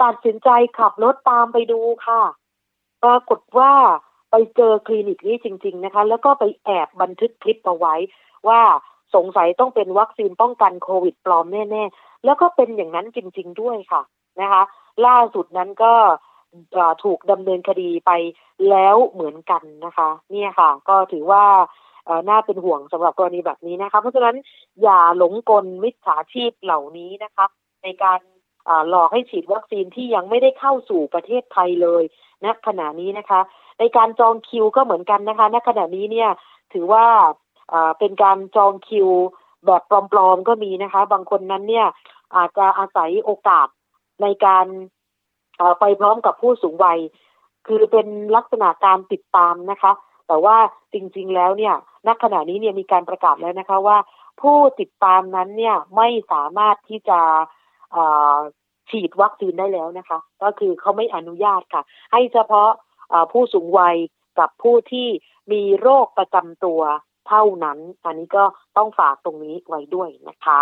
[0.04, 2.22] ตัดสินใจขับรถตามไปดูค่ะ
[3.04, 3.74] ปรากฏว่า
[4.32, 7.96] ไปเจอคลินิกนี้จริง ๆนะคะ แล้วก็ไปแอบบันทึกคลิปเอาไว้
[8.48, 8.62] ว่า
[9.16, 14.02] สงสัยต้องเป็นวัคซีนป้องกันโควิดปลอมแน่ๆ แล้วก็เป็นอย่างนั้นจริง ๆด้วยค่ะ
[14.42, 14.64] นะคะ
[15.06, 15.94] ล่าสุดนั้นก็
[17.04, 18.12] ถูกดำเนินคดีไป
[18.70, 21.46] แล้วเหมือนกันนะคะ เนี่ยค่ะ ก็ถือว่า
[22.30, 24.36] น่าเป็นห่วงสำหรับกรณีแบบนี้นะคะเพราะฉะนั้น
[24.82, 27.46] อย่าหลงกลมิจฉาชีพเหล่านี้นะคะ
[27.84, 28.20] ในการ
[28.90, 32.04] หลอกให้ฉีดวัคซีนที่ยังไม่ได้เข้าสู่ประเทศไทยเลย
[32.44, 33.42] ณนะขณะนี้นะคะ
[33.80, 36.30] ในการจองคิวก็เหมือนกันนะคะณขณะนี้เนี่ย
[36.74, 37.06] ถือว่า
[38.00, 39.10] เป็นการจองคิว
[39.66, 41.88] แบบปลอมๆก็มีนะคะ บางคนนั้นเนี่ย
[42.36, 43.68] อาจจะอาศัยโอกาส
[44.22, 44.66] ในการ
[45.80, 47.00] ไปพร้อมกับผู้สูงวัย
[47.68, 49.92] คือเป็นลักษณะการติดตามนะคะ
[50.30, 50.58] แต่ว่า
[50.94, 51.76] จริงๆแล้วเนี่ย
[52.08, 53.98] ณขณะนี้เนี่ยมีการประกาศแล้วนะคะว่า
[54.42, 57.20] ผู้ติดตามนั้นเนี่ยไม่สามารถที่จะ
[58.90, 62.70] ฉีดวัคซีนได้แล้วนะคะ ก็คือเขาไม่อนุญาตค่ะ ให้เฉพาะ
[63.32, 63.96] ผู้สูงวัย
[64.40, 65.08] กับผู้ที่
[65.52, 66.82] มีโรคประจำตัว
[67.28, 68.44] เท่านั้น อันนี้ก็
[68.78, 70.60] ต้องฝากตรงนี้ไว้ด้วยนะคะ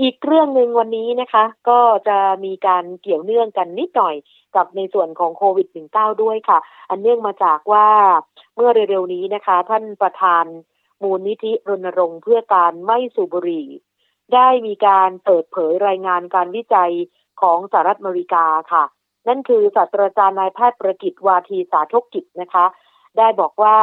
[0.00, 4.14] อีกเรื่องหนึ่งวันนี้นะคะ ก็จะมีการเกี่ยวเนื่องกันนิดหน่อย
[4.56, 6.58] กับในส่วนของโควิด -19 ด้วยค่ะ
[6.90, 7.88] อันเนื่องมาจากว่า
[8.54, 10.44] เมื่อเร็วๆนี้นะคะ ท่านประธาน
[11.02, 13.66] มูลนิธิรณรงค์เพื่อการไม่สูบบุหรี่
[14.34, 16.92] ได้มีการเปิดเผยรายงานการวิจัย
[17.40, 18.84] ของสหรัฐอเมริกาค่ะ
[19.28, 22.66] นั่นคือศาสตราจารย์นายแพทย์ประกิตวาทีสาธกกิจนะคะ
[23.18, 23.76] ได้บอกว่า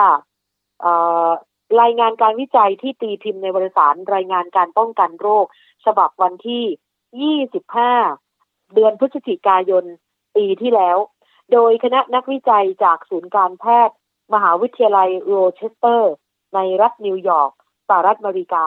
[1.81, 5.45] รายงานการวิจัยที่ตีพิมพ์ในวารสารรายงานการป้องกันโรค
[5.85, 9.85] ฉบับวันที่ 25 เดือนพฤศจิกายน
[10.35, 10.97] ปีที่แล้ว
[11.51, 13.95] โดยคณะนักวิจัยจากศูนย์การแพทย์
[14.33, 16.13] มหาวิทยาลัยโรเชสเตอร์
[16.55, 17.51] ในรัฐนิวยอร์ก
[17.88, 18.65] สหรัฐอเมริกา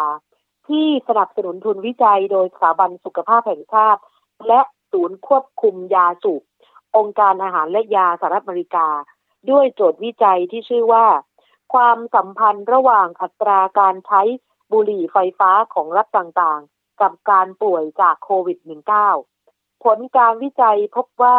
[0.68, 4.00] ที่สนับสนุนทุนวิจัยโดยสถาบันสุขภาพแห่งชาติ
[4.48, 4.60] และ
[4.92, 6.42] ศูนย์ควบคุมยาสูบ
[6.96, 8.88] องค์การอาหารและยาสหรัฐอเมริกา
[9.50, 11.06] ด้วยโจทย์วิจัยที่ชื่อว่า
[11.74, 14.22] ความสัมพันธ์ระหว่างอัตราการใช้
[14.72, 18.58] บุหรี่ไฟฟ้าของรัฐต่างๆ กับการป่วยจากโควิด
[19.20, 21.38] -19 ผลการวิจัยพบว่า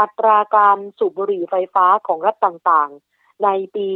[0.00, 3.88] อัตราการสูบบุหรี่ไฟฟ้าของรัฐต่างๆ ในปี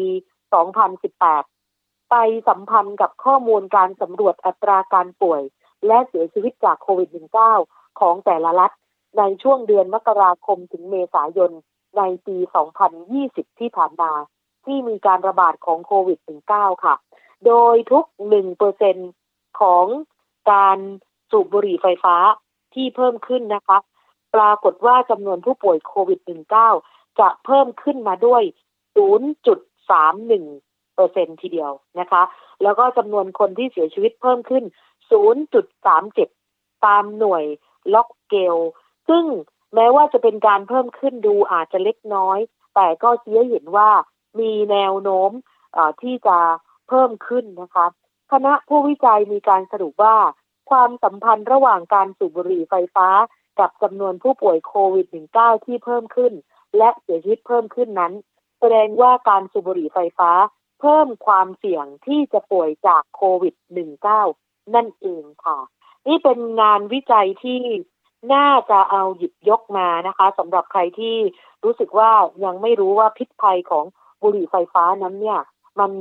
[0.82, 2.16] 2018 ไป
[2.48, 5.42] สัมพันธ์กับข้อมูลการสำรวจอัตราการป่วย
[5.86, 7.08] และเสียชีวิตจากโควิด
[7.54, 8.72] -19 ของแต่ละรัฐ
[9.18, 11.52] ในช่วงเดือนมกราคมถึงเมษายน
[11.98, 12.36] ในปี
[12.98, 14.12] 2020 ที่ผ่านมา
[14.68, 16.18] ที่มีการระบาดของโควิด
[16.50, 16.94] -19 ค่ะ
[17.46, 18.04] โดยทุก
[18.82, 19.86] 1%ของ
[20.52, 20.78] การ
[21.30, 22.16] สูบบุหรี่ไฟฟ้า
[22.74, 23.78] ที่เพิ่มขึ้นนะคะ
[24.34, 26.20] ปรากฏว่าจำนวนผู้ป่วยโควิด
[26.70, 28.42] -19 จะเพิ่มขึ้นมาด้วย
[29.68, 32.22] 0.31เปอร์เซ็นทีเดียวนะคะ
[32.62, 34.64] แล้วก็จำนวนคนที่เสียชีวิตเพิ่มขึ้น
[35.58, 37.44] 0.37 ตามหน่วย
[37.94, 38.56] ล็อกเกล
[39.08, 39.24] ซึ่ง
[39.74, 42.38] แม้ว่าจะเป็นการเพิ่มขึ้นดูอาจจะเล็กน้อย
[42.74, 43.90] แต่ก็เชี้เห็นว่า
[44.40, 45.30] มีแนวโน้ม
[46.02, 46.38] ที่จะ
[46.88, 47.86] เพิ่มขึ้นนะคะ
[48.32, 50.16] คณะผู้วิจัยมีการสรุปว่า
[50.70, 53.08] ความสัมพันธ์ระหว่างการสูบบุหรี่ไฟฟ้า
[53.58, 56.32] กับจำนวนผู้ป่วยโควิด -19 ที่เพิ่มขึ้น
[56.76, 58.12] และเสียชีวิตเพิ่มขึ้นนั้น
[58.60, 60.30] แสดงว่าการสูบบุหรี่ไฟฟ้า
[60.80, 63.54] เพิ่มความเสี่ยงที่จะป่วยจากโควิด
[64.14, 65.58] -19 นั่นเองค่ะ
[66.06, 67.58] นี่เป็นงานวิจัยที่
[68.34, 71.16] น่าจะเอาหยิบยกมานะคะสำหรับใครที่
[71.64, 72.12] รู้สึกว่า
[72.44, 73.84] ยังไม่รู้ว่าพิษภัยของ
[74.22, 75.40] บุหรี่ไฟฟ้านั้นเนี่ย
[75.80, 75.92] มัน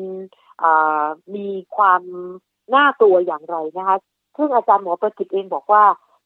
[1.35, 2.01] มีความ
[2.75, 3.97] น่ากลัวอย่างไรนะคะ
[4.37, 5.83] ซึ่งอาจารย์หมอประกิตเองบอกว่า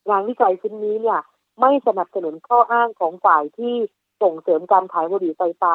[0.08, 1.20] งานวิจัยชิ้นนี้เนี่ย
[1.60, 3.74] ไม่สนับสนุนข้ออ้างของฝ่ายที่
[4.22, 5.72] ส่งเสริมการขายบุหรี่ไฟฟ้า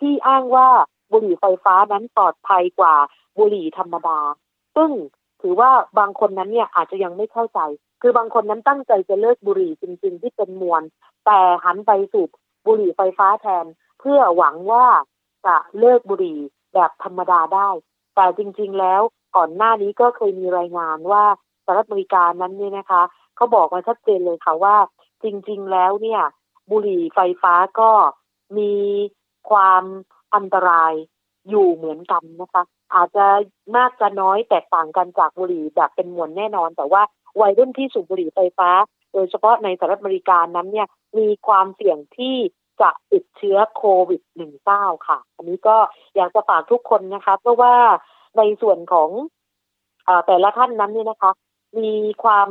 [0.00, 0.68] ที่อ้างว่า
[1.12, 2.94] บุหรี่ไฟฟ้านั้นปลอดภัยกว่า
[3.38, 4.20] บุหรี่ธรรมดา
[4.76, 4.90] ซึ่ง
[5.42, 7.60] ถือว่าบางคนนั้นเนี่ยอาจจะยังไม่เข้าใจ
[8.02, 10.82] คือบางคนนั้นตั้งใจจะเลิกบุหรี่จริง ๆ ที่เป็นมวน
[11.26, 12.30] แต่หันไปสูบ
[12.66, 13.66] บุหรี่ไฟฟ้าแทน
[14.00, 14.86] เพื่อหวังว่า
[15.46, 16.38] จะเลิกบุหรี่
[16.74, 17.68] แบบธรรมดาได้
[18.14, 19.02] แต่จริงๆแล้ว
[19.36, 21.24] ก่อนหน้านี้ก็เคยมีรายงานว่า
[21.64, 23.02] สหรัฐอเมริกานั้นเนี่ยนะคะ
[23.36, 24.76] เขาบอกมาชัดเจนเลยค่ะว่า
[25.22, 26.22] จริงๆแล้วเนี่ย
[26.70, 27.90] บุหรี่ไฟฟ้าก็
[28.58, 28.72] มี
[29.50, 29.82] ความ
[30.34, 30.92] อันตราย
[31.48, 32.62] อยู่เหมือนกันนะคะ
[32.94, 33.26] อาจจะ
[33.76, 37.02] มากจะน้อยแตกต่างกันจากบุหรี่แบบเป็นมวนแน่นอน แต่ว่า
[37.40, 38.70] วัยรุ่นที่สูบบุหรี่ไฟฟ้า
[39.12, 42.36] โดยเฉพาะในสหรัฐอเมริกานั้นเนี่ยมีความเสี่ยงที่
[42.82, 44.22] จะติดเชื้อโควิด
[44.64, 45.76] -19 ค่ะ อันนี้ก็
[46.16, 47.74] อยากจะฝากทุกคนนะคะ เพราะว่า
[48.38, 49.10] ในส่วนของ
[50.06, 51.32] อแต่ละท่านนั้นเนี่ยนะคะ
[51.78, 52.48] มีความ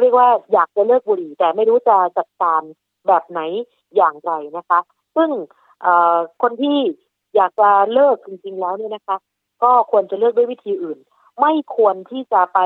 [0.00, 2.62] เรียกว่าอยากจะเลิกบุหรี่ แต่ไม่รู้จะจัดการ
[3.06, 3.40] แบบไหน
[3.96, 4.78] อย่างไรนะคะ
[5.16, 5.30] ซึ่ง
[6.42, 6.78] คนที่
[7.36, 9.16] อยากจะเลิกจริงๆแล้วเนี่ยนะคะ
[9.62, 10.98] ก็ควรจะเลิกด้วยวิธีอื่น
[11.40, 12.58] ไม่ควรที่จะไป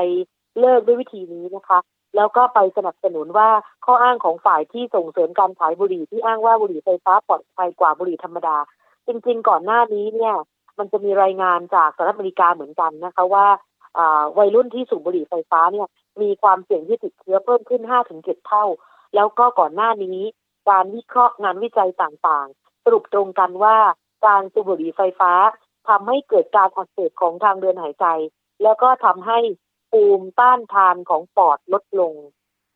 [0.59, 1.79] เลิกด้วยวิธีนี้นะคะ
[2.15, 3.49] แล้วก็ไปสนับสนุนว่า
[3.85, 8.57] ข้ออ้างของฝ่ายที่ส่งเสริมการขายบุหรี่ที่อ้างว่าบุหรี่ไฟฟ้าปลอดภัยกว่าบุหรี่ธรรมดา
[9.07, 10.35] จริง ๆ ก่อนหน้านี้เนี่ย
[10.79, 13.47] มันจะมีรายงานจากสหรัฐอเมริกาเหมือนกันนะคะว่า
[14.37, 15.87] วัยรุ่นที่สูบบุหรี่ไฟฟ้าเนี่ย
[16.21, 18.65] มีความเสี่ยงที่ติดเชื้อเพิ่มขึ้น5ถึง7เท่า
[19.15, 20.19] แล้วก็ก่อนหน้านี้
[20.69, 23.77] การวิเคราะห์งานวิจัยต่างๆ สรุปตรงกันว่า
[24.25, 25.31] การสูบบุหรี่ไฟฟ้า
[25.89, 28.05] ทำให้เกิดการอักเสบของทางเดินหายใจ
[28.63, 29.39] แล้วก็ทำให้
[29.91, 32.13] ภูมิต้านทานของปอดลดลง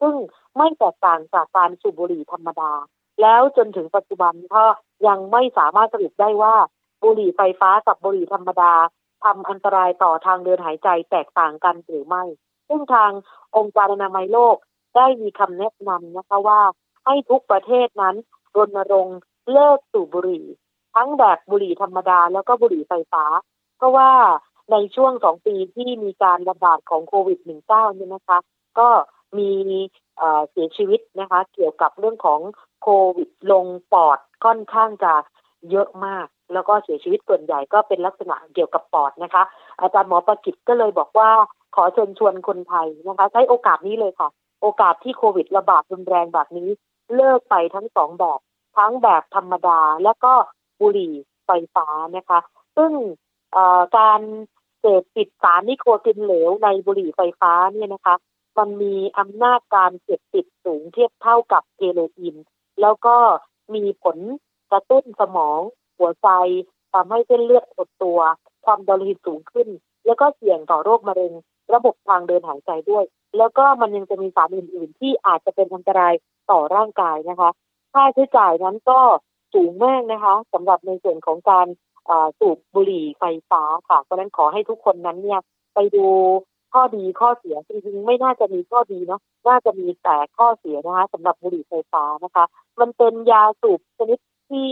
[0.01, 0.15] ซึ่ง
[0.57, 2.71] ไม่แตกต่างจากการสูบบุหรี่ธรรมดา
[3.21, 4.63] แล้วจนถึงปัจจุบันก็
[5.07, 6.55] ยังไม่สามารถสรุปได้ว่า
[7.03, 8.73] บุหรี่ไฟฟ้ากับบุหรี่ธรรมดา
[9.23, 12.23] ทำอันตรายต่อทางเดินหายใจแตกต่างกันหรือไม่
[12.69, 13.11] ซึ่งทาง
[13.57, 14.55] องค์การอนามัยโลก
[14.95, 16.61] ได้มีคำแนะนำนะคะว่า
[17.05, 18.15] ให้ทุกประเทศนั้น
[18.57, 19.19] รณรงค์
[19.51, 20.45] เลิกสูบบุหรี่
[20.95, 23.23] ทั้งแบบบุหรี่ธรรมดาแล้วก็บุหรี่ไฟฟ้า
[23.77, 24.11] เพราะว่า
[24.71, 28.39] ในช่วงสองปีที่มีการระบาดของโควิด -19 เนี่ยนะคะ
[28.79, 28.89] ก็
[29.37, 29.51] มี
[30.49, 32.39] เสียชีวิตนะคะ เกี่ยวกับเรื่องของ
[32.81, 35.13] โควิดลงปอดค่อนข้างจะ
[35.71, 39.43] เยอะมาก แล้วก็เสียชีวิตส่วนใหญ่ก็เป็นลักษณะเกี่ยวกับปอดนะคะ
[39.81, 41.29] อาจารย์หมอประกิตก็เลยบอกว่า
[41.75, 44.29] ขอเชิญชวนคนไทยนะคะ ใช้โอกาสนี้เลยค่ะ
[44.61, 46.69] โอกาสที่โควิดระบาดรุนแรงแบบนี้
[47.15, 48.39] เลิกไปทั้งสองแบบ
[48.77, 50.33] ทั้งแบบธรรมดาและก็
[50.79, 51.13] บุหรี่
[51.45, 52.39] ไฟฟ้านะคะ
[52.77, 52.91] ซึ่ง
[53.97, 54.21] การ
[54.81, 58.15] เสพติดสารนิโคตินเหลวในบุหรี่ไฟฟ้าเนี่ยนะคะ
[58.57, 62.35] มันมีอำนาจการเสพติดสูงเทียบเท่ากับเฮโรอีน
[62.81, 63.15] แล้วก็
[63.75, 64.17] มีผล
[64.71, 65.59] กระตุ้นสมอง
[65.99, 66.29] หัวใจ
[66.93, 68.19] ทำให้เส้นเลือดหดตัว
[68.65, 69.67] ความดันโลหิตสูงขึ้น
[70.05, 71.33] แล้วก็เสี่ยงต่อโรคมะเร็ง
[71.73, 73.03] ระบบทางเดินหายใจด้วย
[73.37, 76.13] แล้วก็มันยังจะมีสารอื่น ๆ ที่อาจจะเป็นอันตราย
[76.51, 77.49] ต่อร่างกายนะคะ
[77.93, 78.99] ค่าใช้จ่ายนั้นก็
[79.53, 81.67] สูงมากนะคะสำหรับในส่วนของการ
[82.39, 85.39] สูบบุหรี่ไฟฟ้าค่ะเพราะนั้นขอให้ทุกคนนั้นเนี่ย
[85.75, 86.05] ไปดู
[86.73, 92.45] ข้อดีข้อเสียจริงๆไม่น่าจะมีข้อดีเนาะน่าจะมีแต่ข้อเสียนะคะสำหรับบุหรี่ไฟฟ้านะคะ
[92.79, 94.69] มันเป็นยาสูบชนิดที่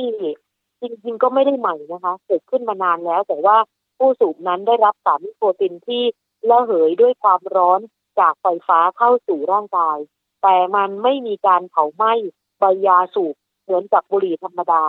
[0.82, 3.58] จริงๆก็ไม่ได้ใหม่นะคะเกิดขึ้นมานานแล้ว แต่ว่า
[3.98, 6.04] ผู้สูบนั้นได้รับสารนิโคตินที่
[6.50, 7.80] ละเหยด้วยความร้อน
[8.20, 9.98] จากไฟฟ้าเข้าสู่ร่างกาย
[10.44, 12.14] แต่มันไม่มีการเผาไหม้
[12.60, 14.84] ใบยาสูบเหมือนกับบุหรี่ธรรมดา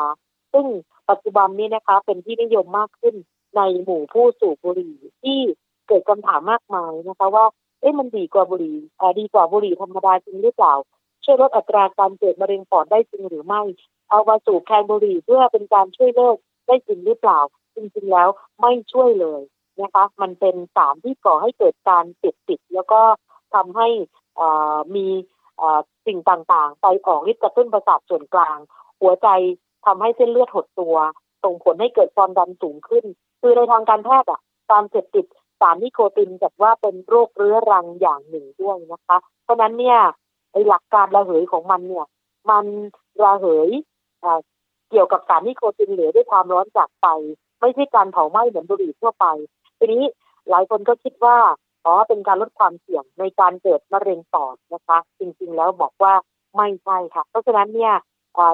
[0.53, 0.67] ซึ่ง
[1.11, 3.15] ปัจจุบันนี้นะคะ เป็นที่นิยมมากขึ้น
[3.57, 5.39] ในหมู่ผู้สูบบุหรี่ที่
[5.87, 7.47] เกิดคำถามมากมายนะคะ ว่า
[7.81, 10.75] เอ๊ะมันดีกว่าบุหรี่อ่าดีกว่าบุหรี่ธรรมดาจริงหรือเปล่า
[11.25, 13.63] ช่วยลดอัตราการเกิดมะเร็งปอดได้จริงหรือไม่
[14.11, 17.41] เอามาสูบแทนบุหรี่เพื่อเป็นการช่วยเลิกได้จริงหรือเปล่า
[17.77, 18.29] จริงๆแล้ว
[18.61, 19.41] ไม่ช่วยเลย
[19.81, 23.01] นะคะ มันเป็นสารที่ก่อให้เกิดการติดติด แล้วก็
[23.55, 23.89] ทำให้
[24.95, 25.07] มี
[26.07, 28.59] สิ่งต่างๆ ไปออกฤทธิ์กระตุ้นประสาทส่วนกลาง
[29.01, 29.29] หัวใจ
[29.87, 30.97] ทำให้เส้นเลือดหดตัว
[31.45, 33.05] ส่งผลให้เกิดความดันสูงขึ้น
[33.41, 34.41] คือในทางการแพทย์อะ
[34.71, 35.27] การเสพติด
[35.61, 39.99] สารนิโคตินจัดว่าเป็นโรคเรื้อรังอย่างหนึ่งด้วยนะคะ เพราะนั้นเนี่ย
[40.53, 42.07] ไอหลักการระเหยของมันเนี่ย
[42.51, 42.65] มัน
[43.25, 43.71] ระเหย
[44.91, 47.07] เกี่ยวกับสารนิโคตินเหลือด้วยความร้อนจากไฟ
[47.61, 49.27] ไม่ใช่การเผาไหม้เหมือนบุหรี่ทั่วไป
[49.79, 50.05] ทีนี้
[50.51, 51.37] หลายคนก็คิดว่า
[51.85, 56.15] อ๋อเป็นการลดความเสี่ยงในการเกิดมะเร็งปอดนะคะ จริงๆแล้วบอกว่า
[56.57, 57.95] ไม่ใช่ค่ะ เพราะฉะนั้นเนี่ย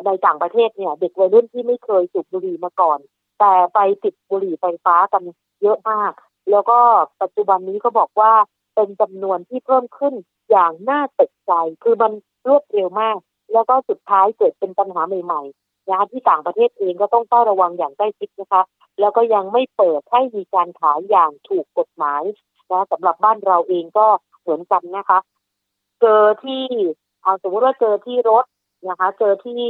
[0.06, 2.98] ในต่างประเทศเนี่ย เด็กวัยรุ่นที่ไม่เคยสูบบุหรี่มาก่อน
[3.40, 5.22] แต่ไปติดบุหรี่ไฟฟ้ากัน
[5.62, 6.12] เยอะมาก
[6.50, 6.78] แล้วก็
[7.22, 8.32] ปัจจุบันนี้ก็บอกว่า
[8.74, 10.14] เป็นจำนวนที่เพิ่มขึ้น
[10.50, 12.12] อย่างน่าตกใจ คือมัน
[12.48, 13.16] รวดเร็วมาก
[13.52, 18.62] แล้วก็สุดท้ายเกิดเป็นปัญหาใหม่ๆนะคะที่ต่างประเทศเองก็ต้องเฝ้าระวังอย่างใกล้ชิดนะคะ
[19.00, 22.22] แล้วก็ยังไม่เปิดให้มีการขายอย่างถูกกฎหมาย
[22.70, 24.06] นะสำหรับบ้านเราเองก็
[24.40, 25.18] เหมือนกันนะคะ
[26.00, 26.64] เจอที่
[27.22, 28.44] เอาสมมติว่าเจอที่รถ
[28.88, 29.62] นะคะ เจอที่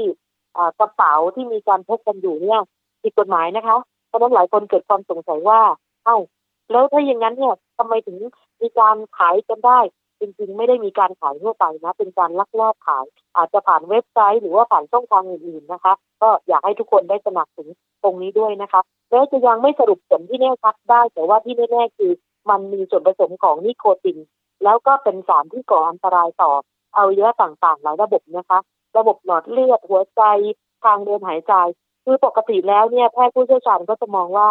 [0.81, 2.61] กระเป๋าที่มีการพกกันอยู่เนี่ย
[3.03, 3.77] ผิดกฎหมายนะคะ
[4.09, 5.61] เพราะนั้นหลายคนเกิดความสงสัยว่า
[6.05, 6.17] เอ้า
[6.71, 8.17] แล้วถ้าอย่างนั้นเนี่ยทำไมถึง
[8.61, 9.81] มีการขายกันได้
[10.21, 13.05] จริงๆ ไม่ได้มีการขายทั่วไปนะ เป็นการลักลอบขาย
[13.37, 15.93] อาจจะผ่านเว็บไซต์ หรือว่าผ่านช่องทางอื่นๆนะคะ
[16.23, 17.69] ก็อยากให้ทุกคนได้สนับสนุน
[18.03, 22.13] ตรงนี้ด้วยนะคะแม้จะยังไม่สรุปผลที่แน่ชัดได้ แต่ว่าที่แน่ๆคือ
[22.51, 24.19] มันมีส่วนผสมของนิโคติน
[24.65, 26.51] แล้วก็เป็นสารที่ก่ออันตรายต่อ
[26.97, 28.59] อวัยวะต่างๆ หลายระบบนะคะ
[28.99, 30.23] ระบบหลอดเลือดหัวใจ
[30.85, 31.55] ทางเดินหายใจ
[32.05, 34.51] คือปกติแล้วเนี่ยแพทย์ผู้เชี่ยวชาญก็จะมองว่า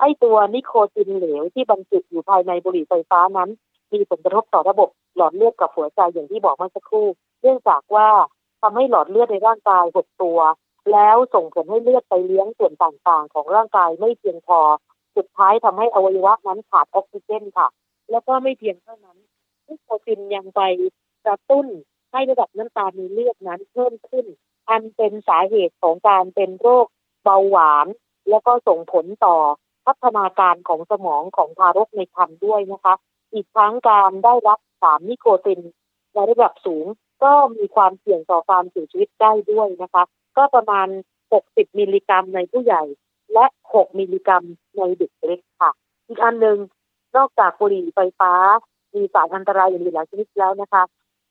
[0.00, 3.50] ไอ้ตัวนิโคตินเหลวที่บรรจุอยู่ภายในบุหรี่ไฟฟ้านั้น
[3.92, 7.06] มีผลกระทบต่อระบบหลอดเลือดกับหัวใจอย่างที่บอกเมื่อสักครู่
[7.40, 8.08] เนื่องจากว่า
[8.62, 10.38] ทำให้หลอดเลือดในร่างกายหดตัว
[10.92, 14.58] แล้วส่งผลให้เลือดไปเลี้ยงส่วนต่างๆ ของร่างกายไม่เพียงพอ
[15.16, 17.68] สุดท้ายทำให้อวัยวะนั้นขาดออกซิเจนค่ะ
[18.10, 19.18] แล้วก็ไม่เพียงเท่านั้น
[19.66, 20.60] นิโคตินยังไป
[21.26, 21.66] กระตุ้น
[22.12, 24.26] ให้ระดับน้ำตาลในเลือดนั้นเพิ่มขึ้น
[24.70, 26.86] อันเป็นสาเหตุของการเป็นโรค
[27.24, 27.86] เบาหวาน
[28.30, 29.36] แล้วก็ส่งผลต่อ
[29.86, 32.94] พัฒนาการของสมองของทารกในครรภ์ด้วยนะคะ
[33.32, 35.60] อีกทั้งการได้รับสารนิโคติน
[36.14, 36.86] ในระดับสูง
[37.24, 40.04] ก็มีความเสี่ยงต่อการเสียชีวิตได้ด้วยนะคะ
[40.36, 40.88] ก็ประมาณ
[41.32, 42.82] 60 มิลลิกรัมในผู้ใหญ่
[43.34, 44.44] และ 6 มิลลิกรัม
[44.78, 45.70] ในเด็กเล็กค่ะ
[46.08, 46.58] อีกอันหนึ่ง
[47.16, 48.32] นอกจากบุหรี่ไฟฟ้า
[48.94, 50.82] มีสารอันตรายอื่นหลายชนิดแล้วนะคะ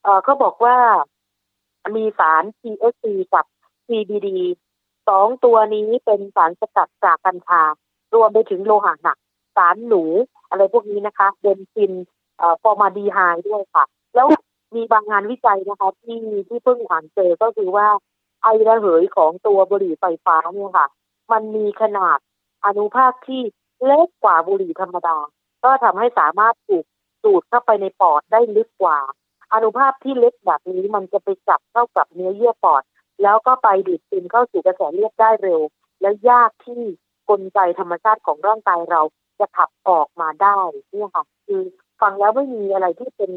[0.03, 0.77] เอ่อเขาบอกว่า
[1.95, 3.45] มีสาร THC กับ
[3.87, 4.27] CBD
[5.07, 7.61] สองตัวนี้เป็นสารสกัดจากกัญชา
[8.15, 9.17] รวมไปถึงโลหะหนัก
[9.55, 10.03] สารหนู
[10.49, 11.93] อะไรพวกนี้นะคะเบนซีน
[12.39, 13.17] อ่าฟอร์มาลดีไฮด์
[13.47, 13.83] ด้วยค่ะ
[14.15, 14.27] แล้ว
[14.75, 17.87] มีบางงานวิจัยนะคะ ที่ที่เพิ่งอ่านเจอก็คือว่า
[18.43, 20.87] ไอระเหยของตัวบุหรี่ไฟฟ้าเนี่ยค่ะ
[21.31, 22.17] มันมีขนาด
[22.65, 23.41] อนุภาคที่
[23.85, 25.17] เล็กกว่าบุหรี่ธรรมดา
[25.63, 26.85] ก็ทำให้สามารถถูก
[27.23, 28.99] สูดเข้าไปในปอดได้ลึกกว่า
[29.53, 32.83] อนุภาคที่เล็กแบบนี้มันจะไปจับเข้ากับเนื้อเยื่อปอด
[33.23, 35.61] แล้วก็ไปดูดซึมเข้าสู่กระแสเลือดได้เร็ว
[36.01, 36.81] และยากที่
[37.29, 39.01] กลไกธรรมชาติของร่างกายเรา
[39.39, 40.59] จะขับออกมาได้
[40.93, 41.61] นี่ค่ะ คือ
[42.01, 43.31] ฟังแล้วไม่มีอะไรที่เป็น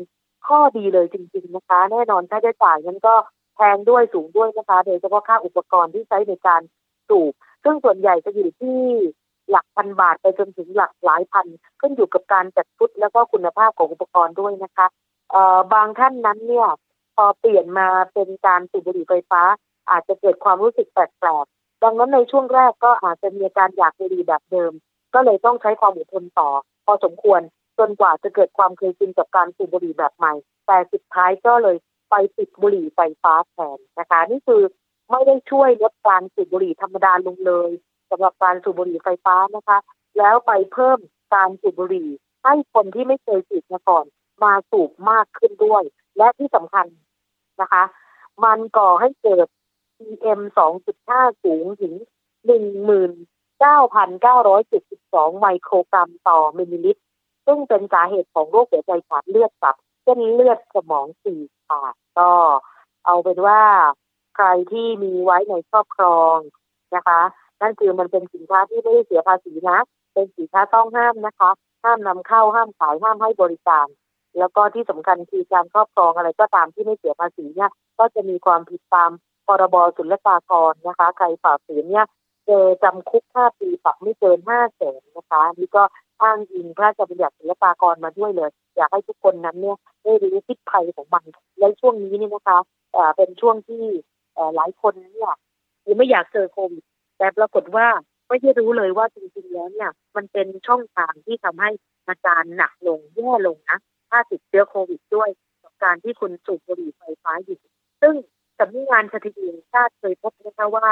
[0.46, 3.14] ข้อดีเลยจริง ๆนะคะ แน่นอนค่าใช้จ่ายนั้นก็
[3.56, 6.62] แพงด้วยสูงด้วยนะคะโดยเฉพาะค่าอุปกรณ์ที่ใช้ในการ
[7.08, 7.32] สูบ
[7.64, 8.80] ซึ่งส่วนใหญ่จะอยู่ที่
[9.50, 11.46] หลักพันบาทไปจนถึงหลักหลายพัน
[11.80, 14.86] ขึ้นอยู่กับการจัดชุดแล้วก็คุณภาพของอุปกรณ์ด้วยนะคะ
[15.72, 16.68] บางท่านนั้นเนี่ย
[17.16, 19.42] พอเปลี่ยนมาเป็นการสูบบุหรี่ไฟฟ้า
[19.90, 24.72] อาจจะเกิดความรู้สึกแปลกๆดังนั้นในช่วงแรกก็อาจจะมีการอยากบุหรี่แบบเดิม
[25.14, 26.50] ก็เลยต้องใช้ความอดทนต่อ
[26.86, 27.40] พอสมควร
[27.78, 30.32] จนกว่าจะเกิดความเคยชินกับการสูบบุหรี่แบบใหม่
[30.66, 31.76] แต่สุดท้ายก็เลย
[32.10, 34.62] ไปติดบุหรี่ไฟฟ้าแทนนะคะ นี่คือ
[35.10, 37.70] ไม่ได้ช่วยลดการสูบบุหรี่ธรรมดาลงเลย
[38.10, 39.78] สำหรับการสูบบุหรี่ไฟฟ้านะคะ
[40.18, 40.98] แล้วไปเพิ่ม
[41.34, 42.08] การสูบบุหรี่
[42.44, 44.04] ให้คนที่ไม่เคยสูบมาก่อน
[44.42, 45.82] มาสูบมากขึ้นด้วย
[46.16, 46.86] และที่สำคัญ
[47.60, 47.82] นะคะ
[48.44, 49.46] มันก่อให้เกิด
[49.98, 50.40] PM
[50.96, 51.94] 2.5 สูงถึง
[52.48, 57.02] 19,972 ไมโครกรัมต่อมิลลิลิตร
[57.46, 62.30] ซึ่งเป็นสาเหตุของโรคหัวใจขาดเลือดกับเส้นเลือดสมองตีบขาดก็
[63.06, 63.62] เอาเป็นว่า
[64.36, 66.36] ใครที่มีไว้ในครอบครอง
[66.94, 67.20] นะคะ
[67.60, 69.78] นั่นคือมันเป็นสินค้าที่ไม่ได้เสียภาษีนะ
[70.14, 71.50] เป็นสินค้าต้องห้ามนะคะ
[71.84, 73.86] ห้ามนำเข้าห้ามขายห้ามให้บริการ
[74.38, 79.10] แล้วก็ที่สำคัญคือการครอบครองอะไรก็ตามที่ไม่เสียภาษีเนี่ยก็จะมีความผิดตาม
[79.46, 82.06] พรบศุลกากรนะคะ ใครฝ่าฝืนเนี่ย
[82.46, 85.82] เจอจำคุกห้าปีปรับไม่เกินห้าแสนนะคะนี่ก็
[86.22, 91.24] อ้างอิงพระราชบัญญัติศุลกากรมาด้วยเลย อยากให้ทุกคนนั้นเนี่ยได้รู้พิษภัยของมัน
[91.58, 92.58] และช่วงนี้นี่นะคะ
[93.16, 93.84] เป็นช่วงที่
[94.56, 95.32] หลายคนเนี่ย
[95.82, 96.82] คือไม่อยากเจอโควิด
[97.18, 97.86] แต่ปรากฏว่า
[98.28, 101.70] ไม่ได้รู้เลยว่าจริงๆแล้วเนี่ย มันเป็นช่องทางที่ทำให้
[102.08, 105.28] อาการหนักลงแย่ลงนะาติดเชื้อโควิดด้วย
[105.62, 107.58] กับการที่คุณสูบบุหรี่ไฟฟ้าอยู่
[108.02, 108.14] ซึ่ง
[108.58, 110.88] สำนักงานสถิติชาติเคยพบนะคะว่า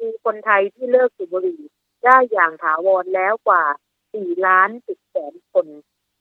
[0.06, 1.60] ีคนไทยที่เลิกสูบบุหรี่
[2.04, 3.64] ได้อย่างถาวรแล้วกว่า
[4.04, 5.66] 4 ล้าน10แสนคน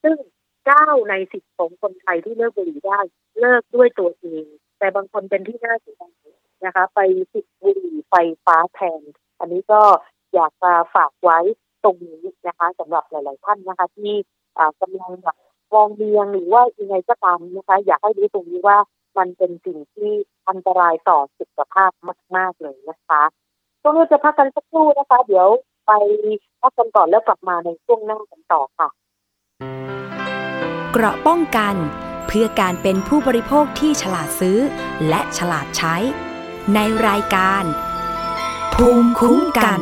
[0.04, 0.18] ซึ่ง
[0.64, 3.00] 9 ใน 10 ของคนไทยที่เลิกบุหรี่ได้
[3.40, 4.46] เลิกด้วยตัวเอง
[4.80, 6.14] แต่บางคนเป็นที่น่าเสียดาย
[6.66, 7.00] นะคะ ไป
[7.34, 9.02] ติดบุหรี่ไฟฟ้าแทน
[9.40, 9.82] อันนี้ก็
[10.34, 11.40] อยากจะฝากไว้
[11.84, 14.14] ตรงนี้นะคะสำหรับหลาย ๆ ท่านนะคะ ที่
[14.82, 15.38] กำลังแบบ
[15.74, 18.78] มองเบียงหรือว่ายังไงก็ตามนะคะ อยากให้รู้ตรงนี้ว่า
[19.18, 20.12] มันเป็นสิ่งที่
[20.50, 21.92] อันตรายต่อสุขภาพ
[22.36, 23.22] มาก ๆ เลยนะคะ
[23.82, 25.48] ช่วงนี้จะพักกันสักครู่นะคะ เดี๋ยว
[25.86, 25.92] ไป
[26.62, 28.90] พักกันก่อนแล้วกลับมาในช่วงหน้ากันต่อค่ะ
[30.92, 31.76] เกราะป้องกัน
[32.28, 34.60] เพื่อการเป็นผู้บริโภคที่ฉลาดซื้อ
[35.10, 35.96] และฉลาดใช้
[36.74, 37.64] ในรายการ
[38.74, 39.82] ภูมิคุ้มกัน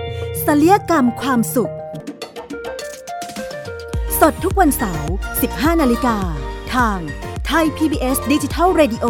[0.45, 1.73] ศัลยกรรมความสุข
[4.19, 5.11] สดทุกวันเสาร์
[5.45, 6.17] 15 นาฬิกา
[6.75, 6.99] ทาง
[7.47, 9.05] ไทย PBS Digital Radio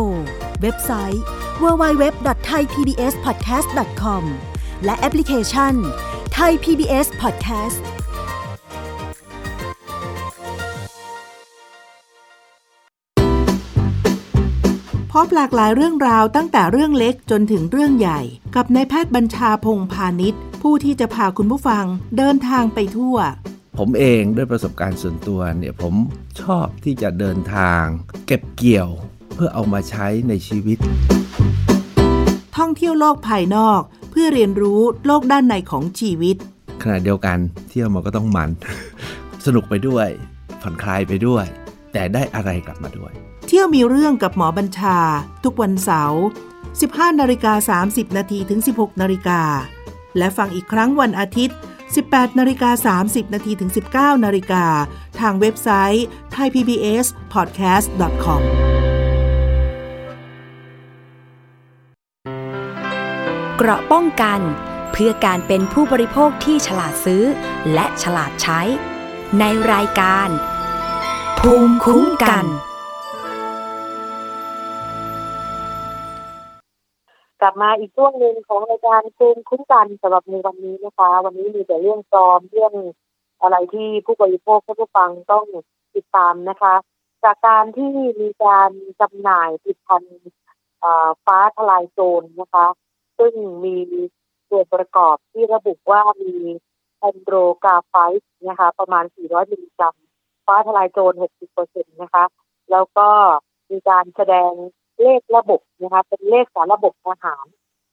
[0.62, 1.24] เว็บไซต์
[1.62, 4.24] www.thaipbspodcast.com
[4.86, 5.74] และแอปพลิเคชัน
[6.38, 7.82] Thai PBS Podcast
[15.12, 18.22] พบหลากหลายเรื่องราวตั้งแต่เรื่องเล็กจนถึงเรื่องใหญ่
[18.56, 21.86] กับนายแพทย์บัญชาพงพาณิชย์ ผู้ที่จะพาคุณผู้ฟัง
[22.18, 23.18] เดินทางไปทั่ว
[23.78, 25.94] ผมเองด้วยประสบการณ์ส่วนตัวเนี่ยผม
[26.42, 27.84] ชอบที่จะเดินทาง
[28.28, 28.90] เก็บเกี่ยว
[29.34, 30.78] เพื่อเอามาใช้ในชีวิต
[32.58, 36.36] ท่องเที่ยวโลกภายนอก เพื่อเรียนรู้โลกด้านในของชีวิต
[36.82, 37.38] ขณะเดียวกัน
[37.70, 38.50] เที่ยวมันก็ต้องมัน
[39.46, 40.08] สนุกไปด้วย
[40.62, 41.46] ผ่อนคลายไปด้วย
[41.94, 43.12] แต่ได้อะไรกลับมาด้วย
[43.48, 44.98] เที่ยวมีเรื่องกับหมอบัญชา
[45.44, 46.24] ทุกวันเสาร์
[46.70, 49.42] 15 นาฬิกา 30 นาทีถึง 16 นาฬิกา
[50.18, 51.58] และฟังอีกครั้งวันอาทิตย์
[51.98, 54.66] 18นาฬิกา30นาทีถึง 19นาฬิกา
[55.20, 58.42] ทางเว็บไซต์ thaipbspodcast.com
[63.58, 64.40] เกราะป้องกัน
[64.92, 67.24] เพื่อการเป็นผู้บริโภคที่ฉลาดซื้อ
[67.74, 68.62] และฉลาดใช้
[69.40, 69.44] ใน
[69.74, 70.30] รายการ
[71.40, 72.46] ภูมิคุ้มกัน
[77.42, 82.74] กลับมาอีกช่วงหนึ่งของรายการภูมิคุ้มกันสำหรับในวันนี้นะคะ วันนี้มีแต่เรื่องปลอมเรื่อง
[83.42, 85.46] อะไรที่ผู้บริโภคผู้ฟังต้อง
[85.96, 86.76] ติดตามนะคะ
[87.24, 88.72] จากการที่มีการ
[89.02, 90.22] จำหน่ายผลิตภัณฑ์
[90.84, 92.68] อ่าฟ้าทลายโจรนะคะ
[93.18, 93.34] ซึ่ง
[93.64, 93.76] มี
[94.50, 96.34] ส่วนประกอบที่ระบุว่ามี
[97.00, 99.96] แอนโดรกราโฟไลด์นะคะ ประมาณ 400มิลลิกรัม
[100.46, 101.14] ฟ้าทลายโจร
[101.58, 102.24] 60%นะคะ
[102.72, 103.10] แล้วก็
[103.72, 104.52] มีการแสดง
[105.02, 107.46] เลขสารบบนะคะเป็นเลขสารระบบอาหาร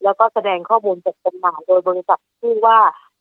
[0.03, 2.79] แล้วก็แสดงข้อมูลจัดจำหน่ายโดยบริษัทชื่อว่า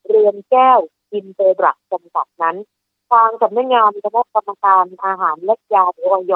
[0.08, 0.80] เรือนแก้ว
[1.14, 2.58] อินเตอร์ดรักจำกัดนั้น
[3.12, 6.36] ทางสำนักงานคณะกรรมการอาหารและยาหรืออย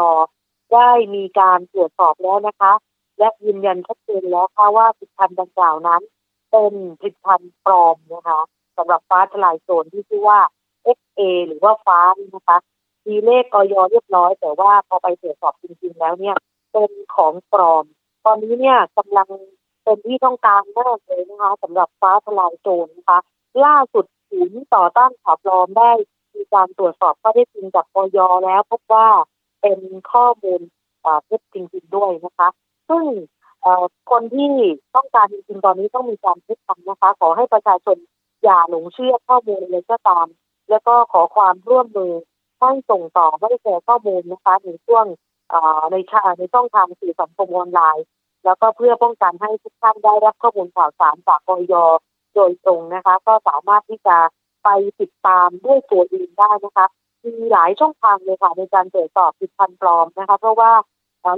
[0.74, 2.74] ได้มีการตรวจสอบแล้วนะคะ
[3.20, 6.02] และยืนยันชัดเจนแล้วค่ะว่าผลิตภัณฑ์ดังกล่าวนั้น
[6.52, 8.40] เป็นผลิตภัณฑ์ปลอมนะคะ
[8.78, 10.40] สำหรับฟ้าทลายโจรที่ชื่อว่า
[10.98, 12.58] XA หรือว่าฟ้านี่นะคะ
[13.08, 16.36] มีเลขออยเรียบร้อย แต่ว่าพอไปตรวจสอบจริงๆแล้วเนี่ย
[16.72, 17.86] เป็นของปลอม
[18.26, 19.30] ตอนนี้เนี่ยกำลัง
[19.84, 23.20] เป็นที่ต้องการมากเลยนะคะสำหรับฟ้าทลายโจรนะคะ
[23.66, 25.92] ล่าสุดศูนย์ต่อต้านข่าวปลอมได้
[26.36, 29.08] มีการตรวจสอบข้อเท็จจริงจากออยแล้วพบว่า
[29.62, 29.80] เป็น
[30.12, 30.62] ข้อมูล
[31.26, 32.50] เท็จจริงๆด้วยนะคะ
[32.90, 33.06] ซึ่ง
[34.12, 34.50] คนที่
[34.96, 37.98] ต้องการจริงๆตอนนี้ต้องมีการพิจารณานะคะ ขอให้ประชาชน
[38.44, 40.28] อย่าหลงเชื่อข้อมูลเลยก็ตาม
[40.70, 42.14] แล้วก็ขอความร่วมมือ
[42.60, 45.06] ให้ส่งต่อไม่แชร์ข้อมูลนะคะในช่วง
[45.92, 48.06] ในชาในช่องทางสื่อสังคมออนไลน์
[48.46, 51.74] แล้วก็เพื่อป้องกันให้ทุกท่านได้รับข้อมูลข่าวสารจากกย
[52.36, 54.18] โดยตรงนะคะ ก็สามารถที่จะ
[54.64, 56.88] ไปติดตามด้วยตัวเองได้นะคะ
[57.26, 60.72] มีหลายช่องทางเลยค่ะในการตรวจสอบผิดพันปลอมนะคะ เพราะว่า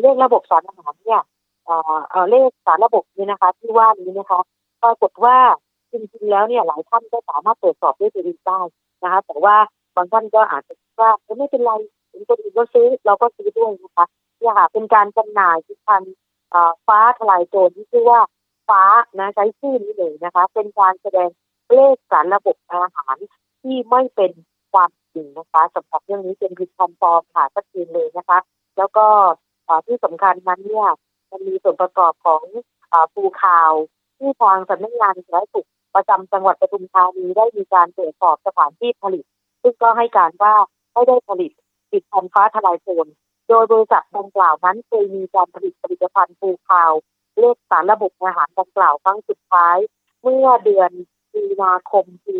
[0.01, 1.21] เลขระบบสารอาหารเนี่ย
[2.29, 4.39] เลขสารระบบนี้นะคะ ที่ว่านี้นะคะ
[4.83, 5.37] ปรากฏว่า
[5.91, 8.61] จริงๆแล้วเนี่ยหลายท่านก็สามารถตรวจสอบด้วยตัวเองได้
[9.03, 9.55] นะคะ แต่ว่า
[9.95, 11.71] บางท่านก็อาจจะว่าไม่เป็นไร
[12.13, 14.05] ถึงตัวเองก็ซื้อเราก็ซื้อด้วยนะคะ
[14.39, 16.15] เนี่ยค่ะเป็นการจำหน่ายผลิตภัณฑ์
[16.87, 18.21] ฟ้าทลายโจรที่ชื่อว่า
[18.69, 18.83] ฟ้า
[19.19, 21.29] นะใช้ชื่อนี้เลยนะคะ เป็นการแสดง
[21.69, 23.17] เลขสารระบบอาหาร
[23.61, 24.31] ที่ไม่เป็น
[24.71, 28.39] ความจริงนะคะสำหรับเรื่องนี้เป็นผลิตภัณฑ์ปลอมค่ะชัดเจนเลยนะคะ
[28.77, 29.05] แล้วก็
[29.87, 30.89] ที่สำคัญนั้นเนี่ย
[31.31, 32.43] มันมีส่วนประกอบของ
[33.15, 33.71] ปูข่าว
[34.17, 39.23] ที่ทางสำนักงานสาธารณสุขประจำจังหวัดปทุมธานีได้มีการตรวจสอบสถานที่ผลิต
[39.61, 40.53] ซึ่งก็ให้การว่า
[40.93, 41.51] ไม่ได้ผลิต
[41.93, 43.07] ผลิตภัณฑ์ฟ้าทลายโจร
[43.49, 46.93] โดยบริษัทดังกล่าวนั้นเคยมีการผลิตผลิตภัณฑ์ปูขาว
[47.39, 49.77] เลขสารระบบอาหารดังกล่าวครั้งสุดท้าย
[50.21, 50.91] เมื่อเดือน
[51.33, 52.37] มีนาคมปี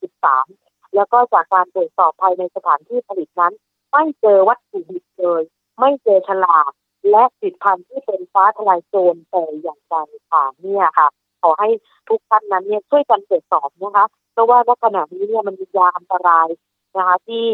[0.00, 3.54] 2563 แล้วก็จากการตรวจสอบภายในสถานที่ผลิตนั้น
[3.92, 5.42] ไม่เจอวัตถุดิบเลย
[5.80, 6.70] ไม่เจอฉลาก
[7.10, 9.94] และผลิตภัณฑ์ที่เป็นฟ้าทลายโจรแต่อย่างใด
[10.30, 11.08] ค่ะเนี่ยค่ะ
[11.42, 11.68] ขอให้
[12.08, 16.48] ทุกท่านนั้นเนี่ยช่วยกันตรวจสอบนะคะ เพราะว่าณขณะนี้เนี่ยมันมียาอันตราย
[16.96, 17.46] นะคะที่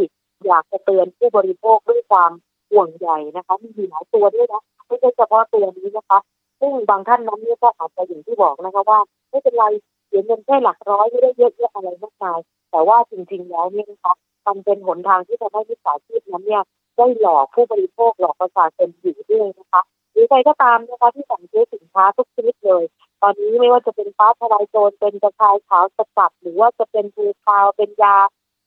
[0.47, 2.32] อยากจะเตือนผู้บริโภคด้วยความ
[2.70, 6.18] ห่วงใยนะคะ มีหลายตัวด้วยนะไม่ใช่เฉพาะตัวนี้นะคะ
[6.61, 8.99] ซึ่งบางท่านนั้นเนี่ยก็อาจจะอย่างที่บอกนะคะว่า
[9.30, 9.64] ไม่เป็นไร
[10.07, 12.39] เสียเงินแค่หลักร้อยไม่ได้เยอะแยะอะไรมากมาย
[12.70, 14.14] แต่ว่าจริงๆแล้วเนี่ยนะคะ
[14.47, 16.62] มันเป็นหนทางที่จะให้วิสาชีพนั้นเนี่ย
[16.97, 19.82] ได้หลอกผู้บริโภคหลอกประชาชนอยู่ด้วยนะคะ
[20.12, 22.84] หรือใครก็ตามนะคะที่สั่งซื้อสินค้าทุกชนิดเลย
[23.22, 28.16] ตอนนี้ไม่ว่าจะเป็นฟ้าทลายโจรเป็นกระชายขาวสกัดหรือว่าจะเป็นภูคาวเป็นยา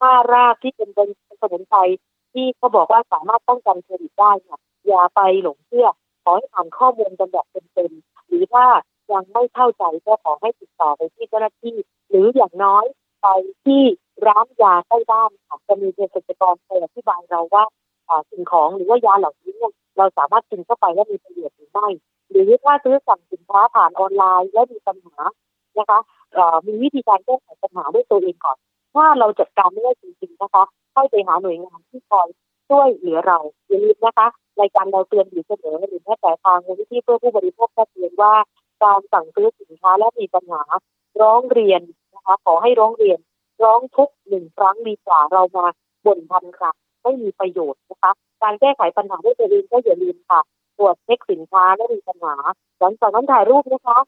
[0.02, 1.08] ผ้ารากที่เป็นเป็น
[1.40, 1.78] สมุนไพร
[2.32, 5.88] ที่เขาบอกว่าสามารถป้องกันโควิดได้เนี่ยอย่าไปหลงเชื่อ
[6.24, 8.66] ขอให้อ่านข้อมูลกันแบบเต็มๆหรือถ้า
[9.12, 11.76] ยังไม่เข้าใจก็ขอให้ติดต่อไปที่เจ้าหน้าที่
[12.08, 12.84] หรืออย่างน้อย
[13.22, 13.28] ไป
[13.64, 13.82] ที่
[14.26, 17.64] ร้านยาใกล้บ้านค่ะจะมีเภสัชกรคอยอธิบายเราว่า
[18.30, 21.88] สิ่งของหรือว่ายาเหล่านี้เนี่ยเราสามารถกินเข้าไปแล้วมีประโยชน์หรือไม่
[22.30, 25.16] หรือถ้าซื้อสั่งสินค้าผ่านออนไลน์แล้วมีปัญหา
[25.78, 26.00] นะคะ
[26.66, 28.58] มีวิธีการแก้ไขปัญหาด้วยตัวเองก่อน
[28.94, 30.64] ถ้าเราจัดการไม่ได้จริงๆนะคะ
[30.94, 32.28] ให้ไปหาหน่วยงานที่คอย
[32.68, 33.38] ช่วยเหลือเรา
[33.68, 34.26] อย่าลืมนะคะ
[34.60, 38.34] รายการเราเตือนอยู่เสมอหรือแม้แต่ทางมูลนิธิเพื่อผู้บริโภคก็เตือนว่า
[38.84, 40.62] การสั่งซื้อสินค้าและมีปัญหา
[41.20, 41.82] ร้องเรียน
[42.14, 43.18] นะคะขอให้ร้องเรียน
[43.64, 45.66] ร้องทุกหนึ่งครั้งดีกว่าเรามา
[46.06, 48.12] บ่นพันครั้งไม่มีประโยชน์นะคะ
[48.42, 50.40] การแก้ไขปัญหาด้วยตัวเองก็อย่าลืมค่ะ
[50.78, 52.34] ตรวจเช็คสินค้าและมีปัญหา
[52.80, 53.98] หลังจากนั้นถ่ายรูปนะคะ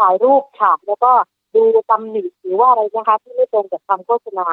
[0.00, 1.12] ถ่ายรูปฉากแล้วก็
[1.54, 4.48] ดูตำหนิหรือว่าอะไรนะคะ ที่ไม่ตรงกับคำโฆษณา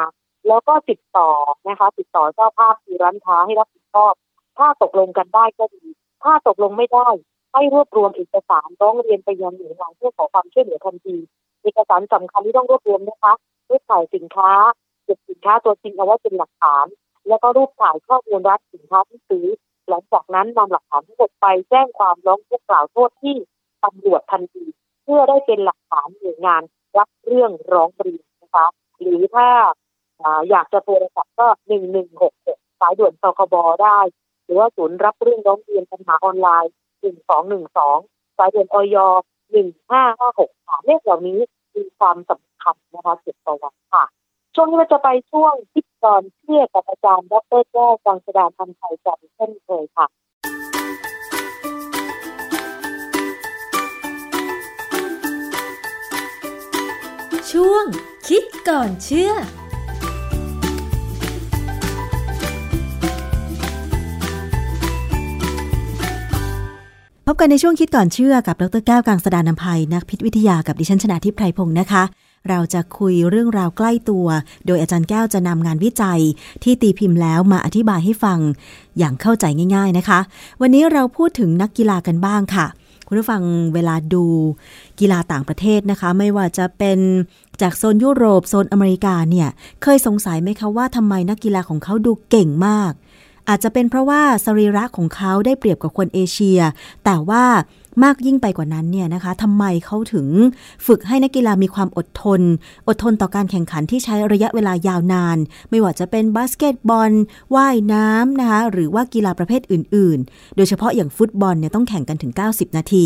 [0.47, 1.29] แล้วก็ติดต่อ
[1.67, 4.13] นะคะ ติดต่อเจ้าภาพที่ร้านค้าให้รับผิดชอบ
[4.57, 5.85] ถ้าตกลงกันได้ก็ดี
[6.23, 7.07] ถ้าตกลงไม่ได้
[7.53, 11.15] ให้รวบรวมเอกสารร้องเรียนไปยังหน่วยงานเพื่อขอความช่วยเหลือทันที
[11.63, 13.33] เอกสารสำคัญที่ต้องรวบรวมนะคะ
[13.69, 14.51] รูปถ่ายสินค้า
[15.03, 16.85] เก็บสินค้าตัวจริงเอาไว้เป็นหลักฐาน
[17.27, 19.45] แล้วก็รูปถ่ายข้อมูลรัฐสินค้าที่ซื้อ
[19.89, 23.35] หลังจากนั้นนำหลักฐานทั้งหมดไปแจ้งความร้องทุกข์กล่าวโทษที่
[23.83, 24.65] ตำรวจทันที
[25.03, 26.61] เพื่อได้เป็นหลักฐานหน่วยงาน
[26.97, 28.67] รับเรื่องร้องเรียนนะคะ
[28.99, 29.49] หรือถ้า
[30.49, 33.99] อยากจะโทรศัพท์ก็หนึ่งหนึ่งหกหกสายด่วนสคบได้
[34.43, 36.71] หรือว่าศูนย์รับเรื่องร้องเรียนปัญหาออนไลน์
[37.01, 37.97] หนึ่งสองหนึ่งสอง
[38.37, 38.97] สายด่วนออย
[39.51, 40.51] หนึ่งห้าห้าหก
[40.85, 41.39] เลขเหล่านี้
[41.75, 44.03] มีความสำคัญนะคะเก็บประวัติค่ะ
[44.55, 50.07] ช่วงนี้เราจะไปช่วงพิธีกรเชื่อกับอาจารย์ดรแก้วกังสดานทำไทยจันเช่นเคยค่ะ
[57.59, 57.85] ช่วง
[58.27, 59.31] คิดก่อนเชื่อ
[67.25, 72.03] พบกันในช่วงคิดก่อนเชื่อกับดรแก้วกังสดานนภัย นักพิษวิทยากับดิฉันชนะทิพไพรพงศ์นะคะ
[72.49, 74.27] เราจะคุยเรื่องราวใกล้ตัว
[74.65, 76.21] โดยอาจารย์แก้วจะนำงานวิจัย
[76.63, 78.39] ที่ตีพิมพ์แล้วมาอธิบายให้ฟัง
[78.97, 79.45] อย่างเข้าใจ
[79.75, 80.19] ง่าย ๆนะคะ
[80.61, 82.67] วันนี้เราพูดถึงนักกีฬากันบ้างค่ะ
[83.07, 83.43] คุณผู้ฟัง
[83.73, 84.25] เวลาดู
[84.99, 86.99] กีฬาต่างประเทศนะคะ ไม่ว่าจะเป็น
[87.61, 89.49] จากโซนยุโรปโซนอเมริกาเนี่ย
[89.83, 92.91] เคยสงสัยไหมคะว่าทำไมนักกีฬาของเขาดูเก่งมาก
[93.49, 96.59] อาจจะเป็นเพราะว่าสรีระของเขาได้เปรียบกับคนเอเชีย
[97.05, 97.43] แต่ว่า
[98.03, 100.27] มากยิ่งไปกว่านั้นเนี่ยนะคะทำไมเขาถึง
[100.85, 102.41] ฝึกให้นักกีฬามีความอดทน
[102.87, 105.37] อดทนต่อการแข่งขันที่ใช้ระยะเวลายาวนาน
[105.69, 107.11] ไม่ว่าจะเป็นบาสเกตบอล
[107.55, 113.05] ว่ายน้ำนะคะหรือว่ากีฬาประเภทอื่น ๆ โดยเฉพาะอย่างฟุตบอลเนี่ยต้องแข่งกันถึง 90 นาที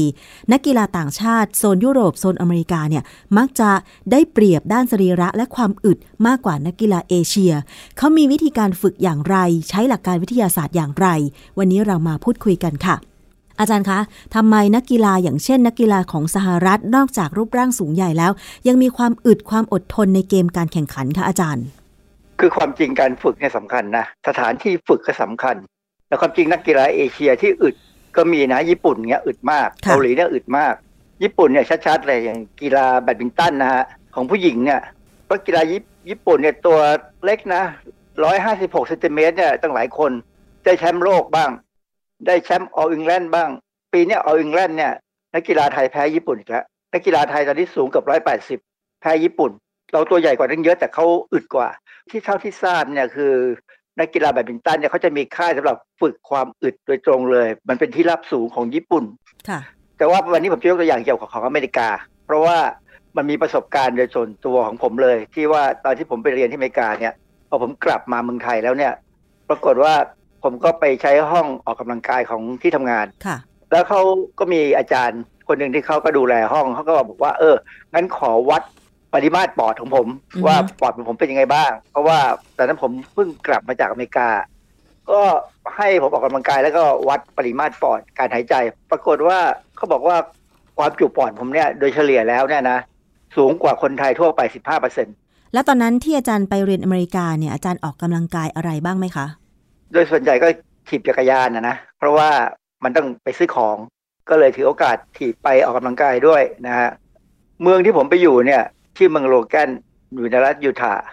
[0.51, 3.03] นักกีฬาต่างชาติโซนยุโรปโซนอเมริกาเนี่ย
[3.37, 3.69] มักจะ
[4.11, 7.53] ได้เปรียบด้านสรีระและความอึดมากกว่านักกีฬาเอเชีย
[7.97, 9.37] เขามีวิธีการฝึกอย่างไร
[9.69, 11.07] ใช้หลักการวิทยาศาสตร์อย่างไร
[11.57, 13.08] วันนี้เรามาพูดคุยกันค่ะ
[13.59, 13.99] อาจารย์คะ
[14.35, 18.31] ทำไมนักกีฬาอย่างเช่น นักกีฬาของสหรัฐนอกจากรูปร่างสูงใหญ่แล้ว
[18.67, 21.65] ยังมีความอึดความอดทนในเกมการแข่งขันคะอาจารย์
[22.39, 25.55] คือความจริงการฝึกเนี่ยสำคัญนะสถานที่ฝึกก็สำคัญ
[26.07, 27.75] แล้วความจริงนักกีฬาเอเชียที่อึด
[28.17, 30.73] ก็มีนะญี่ปุ่นเนี่ยอึดมากเกาหลีเนี่ยอึดมาก
[31.23, 33.83] ญี่ปุ่นเนี่ยชัดๆเลยอย่างกีฬาแบดมินตันนะฮะ
[34.15, 34.81] ของผู้หญิงเนี่ย
[35.25, 35.61] เพราะกีฬา
[36.09, 36.79] ญี่ปุ่นเนี่ยตัว
[37.25, 37.63] เล็กนะ
[38.23, 40.11] ร้อยห้าสิบหกเซนติเมตรเนี่ยตั้งหลายคน
[40.63, 41.49] ได้แชมป์โลกบ้าง
[42.25, 43.49] ได้แชมป์ออลอิงแลนด์บ้าง
[43.93, 44.93] ปีนี้ออลอิงแลนด์เนี่ย
[45.33, 48.59] นักกีฬาไทยแพ้ญี่ปุ่นอีกแล้วนักกีฬาไทยตอนนี้สูงเกือบร้อยแปดสิบ
[49.01, 49.51] แพ้ญี่ปุ่น
[49.93, 51.69] เราตัวใหญ่กว่านั้นเยอะแต่เขาอึดกว่า
[52.09, 53.33] ที่เท่าที่ทราบเนี่ยคือ
[53.99, 59.03] นักกีฬาแบดมินตันเนี่ยเขาจะมีค่ายสำหรับฝึกความอึดโดยตรงเลย มันเป็นที่ราบสูงของญี่ปุ่น
[59.49, 59.59] ค่ะ
[59.97, 61.89] แต่ว่าวันนี้ผมจะยกตัวอย่างเกี่ยวกับของอเมริกา
[62.25, 62.57] เพราะว่า
[63.17, 67.13] มันมีประสบการณ์โดยส่วนตัวของผมเลย ที่ว่าตอนที่ผมไปเรียนที่อเมริกาเนี่ย
[67.49, 68.93] พอผมกลับมาเมืองไทยแล้วเนี่ย
[69.49, 69.93] ปรากฏว่า
[70.43, 73.37] ผมก็ไปใช้ห้องออกกำลังกายของที่ทำงานค่ะ
[73.71, 74.01] แล้วเขา
[74.39, 77.55] ก็มีอาจารย์คนหนึ่งที่เขาก็ดูแลห้องเขาก็บอกว่า เออ
[77.93, 78.63] งั้นขอวัด
[79.13, 80.07] ปริมาตรปอดของผม
[80.45, 82.19] ว่าปอดของผมเป็นยังไงบ้าง เพราะว่า
[82.57, 84.29] ตอนนั้นผมเพิ่งกลับมาจากอเมริกา
[85.11, 85.21] ก็
[85.77, 88.55] ให้ผมออกกำลังกายแล้วก็วัดปริมาตรปอดการหายใจ
[88.91, 89.39] ปรากฏว่า
[89.77, 90.17] เขาบอกว่า
[90.77, 92.79] ความจุปอดผมเนี่ยโดยเฉลี่ยแล้วเนี่ยนะ
[93.37, 95.15] สูงกว่าคนไทยทั่วไป 15เปอร์เซ็นต์
[95.53, 99.25] แล้วตอนนั้นที่อาจารย์ไปเรียนอเมริกาเนี่ยอาจารย์ออกกำลังกายอะไรบ้างไหมคะ
[99.93, 100.47] โดยส่วนใหญ่ก็
[100.87, 102.29] ถีบจักรยานนะนะ เพราะว่า
[102.83, 103.77] มันต้องไปซื้อของ
[104.29, 106.89] ก็เลยถือโอกาสถีบไปออกกำลังกายด้วยนะฮะ
[107.61, 108.63] เมืองที่ผมไปอยู่เนี่ย
[108.97, 109.69] ชื่อเมืองโลแกน
[110.15, 111.03] อยู่ในรัฐยูทาห์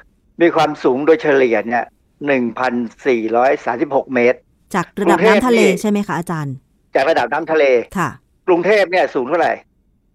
[0.41, 1.85] มีความสูงโดยเฉลี่ยเนี่ย
[2.27, 2.75] หนึ่งพัน
[3.07, 4.39] สี่ร้อยสาสิบหกเมตร
[4.75, 6.55] จากระดับน้ำทะเลใช่ไหมคะอาจารย์
[6.95, 7.65] จากระดับน้ำทะเล
[7.99, 8.11] ค่ะ
[8.49, 9.53] กรุงเทพเนี่ยสูงเท่าไหร่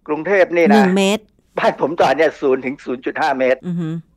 [0.08, 1.22] กรุงเทพนี่นะหนึ่งเมตร
[1.58, 3.60] บ้านผมตอนเนี่ยศูนย์ถึงศูนย์จุดห้าเมตร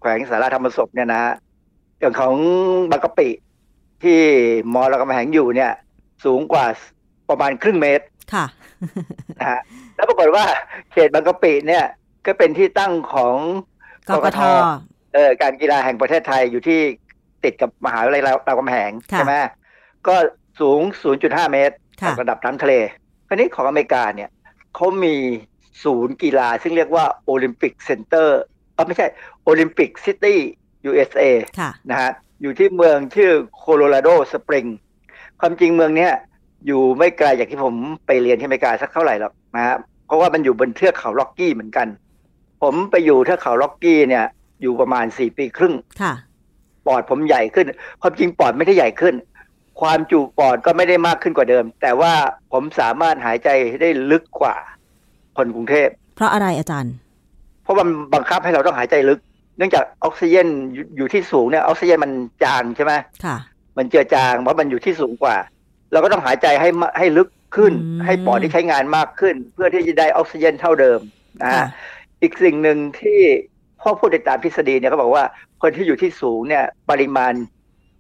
[0.01, 1.21] แขวงสารธรรมศพเนี่ยนะ
[1.99, 2.35] อย่างของ
[2.91, 3.29] บางกะปิ
[4.05, 4.21] ที่
[4.73, 5.71] มอเรากำแหงอยู่เนี่ย
[6.25, 6.65] สูงกว่า
[7.29, 8.45] ประมาณครึ่งเมตร ค่ะ
[9.39, 9.61] นะฮะ
[9.95, 10.45] แล้วปรากฏว่า
[10.91, 11.85] เขตบางกะปิเนี่ย
[12.25, 13.35] ก็เป็นที่ตั้งของ
[14.09, 14.39] กกท
[15.13, 16.79] เออการกีฬาแห่งประเทศไทยอยู่ที่
[17.43, 19.33] ติดกับมหาวิทยาลัยรามคำแหงใช่ไหม
[20.07, 20.15] ก็
[20.61, 20.79] สูง
[21.15, 21.75] 0.5 เมตร
[22.07, 22.73] จากระดับน้ำทะเล
[23.27, 24.29] คราวนี้ของอเมริกาเนี่ย
[24.75, 25.15] เขามี
[25.83, 28.39] ศูนย์กีฬา ซึ่งเรียกว่าโอลิมปิกเซ็นเตอร์
[28.73, 29.07] เออไม่ใช่
[29.43, 30.39] โอลิมปิกซิตี้
[30.89, 31.21] USA
[31.89, 32.11] นะฮะ
[32.41, 34.65] อยู่ที่เมืองชื่อโคโลราโดสปริง
[35.39, 36.11] ความจริงเมืองเนี้ย
[36.65, 37.75] อยู่ไม่ไกลจากที่ผม
[38.05, 41.87] ไปเรียนที่อเมริกาสักเท่าไหร่หรอกนะฮะเพราะว่ามันอยู่บนเทือกเขาล็อกกี้เหมือนกัน
[42.61, 44.25] ผมไปอยู่เทือกเขาล็อกกี้เนี่ย
[44.61, 46.13] อยู่ประมาณสี่ปีครึ่งค่ะ
[46.87, 47.65] ปอดผมใหญ่ขึ้น
[48.01, 49.15] ความจริงปอดไม่ได้ใหญ่ขึ้น
[49.81, 52.13] ความจุปอดก็ไม่ได้มากขึ้นกว่าเดิม แต่ว่า
[52.51, 53.49] ผมสามารถหายใจ
[53.81, 54.55] ได้ลึกกว่า
[55.37, 56.93] คนกรุงเทพ เพราะอะไรอาจารย์
[57.63, 59.19] เพราะมันบังคับให้เราต้องหายใจลึก
[59.57, 60.47] เนื่องจากออกซิเจน
[60.97, 62.11] อยู่ที่สูงเนี่ยออกซิเจนมัน
[62.43, 62.93] จางใช่ไหม
[63.25, 63.37] ค่ะ
[63.77, 65.35] มันเจือจางเพราะมันอยู่ที่สูงกว่า
[65.91, 67.73] เราก็ต้องหายใจให้ให้ลึกขึ้น
[68.05, 70.99] ให้ปอดที่ใช้งานมากขึ้น เพื่อที่จะได้ออกซิเจนเท่าเดิม
[71.43, 71.65] นะ
[72.21, 73.19] อีกสิ่งหนึ่งที่
[73.81, 75.23] พ่อพูดในตามทฤษฎีเนี่ยเขาบอกว่า
[75.61, 77.33] คนที่อยู่ที่สูงเนี่ยปริมาณ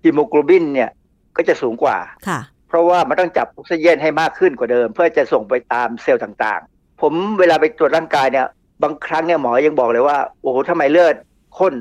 [0.03, 0.89] ฮีโมโกลบินเนี่ย
[1.37, 1.97] ก็จะสูงกว่า
[2.27, 8.47] ค่ะ เพราะว่ามันต้องจับออกซิเจนให้มากขึ้นกว่าเดิม เพื่อจะส่งไปตามเซลล์ต่างๆ ผมเวลาไปตรวจร่างกายเนี่ย
[8.83, 11.15] บางครั้งเนี่ยหมอยังบอกเลยว่า โอ้โหทำไมเลือด
[11.59, 11.73] ข้น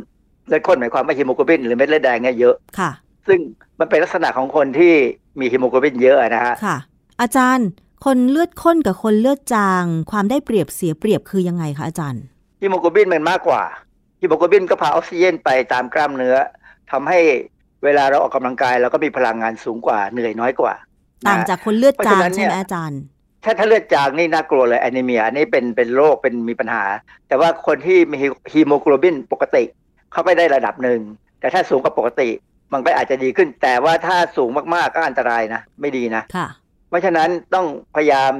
[0.48, 2.90] เลือดข้นหมายความว่าฮีโมโกลบินหรือเม็ดเลือดแดงเนี่ยเยอะค่ะ
[3.26, 3.38] ซึ่ง
[3.80, 4.94] มันเป็นลักษณะของคนที่
[5.40, 6.76] มีฮีโมโกลบินเยอะนะฮะค่ะ
[7.20, 7.68] อาจารย์
[8.04, 12.22] คนเลือดข้นกับคนเลือดจาง ความได้เปรียบเสียเปรียบคือยังไงคะอาจารย์
[12.60, 13.62] ฮีโมโกลบินมันมากกว่า
[14.20, 16.36] ฮีโมโกลบินก็พาออกซิเจนไปตามกล้ามเนื้อ
[16.90, 17.20] ทำให้
[17.84, 20.74] เวลาเราออกกำลังกายเราก็มีพลังงานสูงกว่าเหนื่อยน้อยกว่า
[21.28, 23.00] ต่างจากคนเลือดจางใช่ไหมอาจารย์
[23.44, 26.84] ถ้าถ้าเลือดจางนี่น่ากลัวเลย anemia นี่เป็นเป็นโรคเป็นมีปัญหา
[27.28, 28.16] แต่ว่าคนที่มี
[28.52, 29.64] ฮีโมโกลบินปกติ
[30.12, 31.00] เขาไปได้ระดับหนึ่ง
[31.40, 32.28] แต่ถ้าสูงกว่าปกติ
[32.72, 36.48] มันก็อาจจะดีขึ้น แต่ว่าถ้าสูงมากๆก็อันตรายนะ ไม่ดีนะค่ะ
[36.88, 37.66] เพราะฉะนั้นต้อง
[37.96, 38.32] พยายาม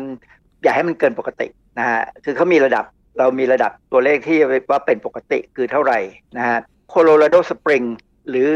[0.63, 1.47] อย่าให้มันเกินปกติ
[1.79, 2.85] นะฮะคือเขามีระดับ
[3.19, 4.39] เรามีระดับตัวเลขที่
[4.71, 5.99] ว่าเป็นปกติคือเท่าไหร่
[6.37, 7.83] นะฮะโคโลราโดสปริง
[8.29, 8.51] หรือ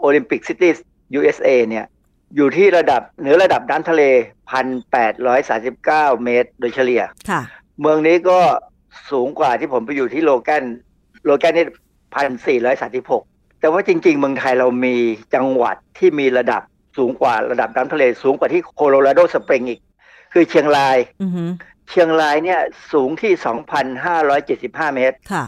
[0.00, 0.72] Olympic City
[1.18, 1.84] USA เนี่ย
[2.36, 4.02] อยู่ที่ระดับเหนือระดับน้ำทะเล
[5.12, 7.42] 1,839 เมตรโดยเฉลี่ย ค่ะ
[7.80, 8.38] เมืองนี้ก็
[9.10, 10.64] สูงกว่าที่ผมไปอยู่ที่โลแกน
[11.24, 11.66] โลแกนนี่
[12.14, 13.22] พันสี่ร้อยสาสิบหก
[13.60, 14.94] แต่ว่าจริง ๆ เมืองไทยเรามี
[15.34, 16.62] จังหวัดที่มีระดับ
[16.96, 19.80] สูงกว่าระดับน้ำทะเล สูงกว่าที่โคโลราโดสปริงอีก
[20.32, 21.44] คือเชียงรายอือฮึ
[21.88, 22.60] เชียงรายเนี่ย
[22.92, 23.32] สูงที่
[23.94, 25.44] 2,575 เมตร ค่ะ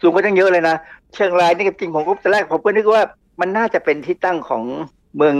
[0.00, 0.76] สูงกว่าตั้งเยอะเลยนะ
[1.14, 3.02] เชียงรายนี่จริงๆผมก็ตอนแรกผมก็นึกว่า
[3.40, 4.62] มันน่าจะเป็นที่ตั้งของ
[5.16, 5.36] เมือง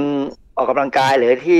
[0.56, 1.58] ออกกำลังกายหรือที่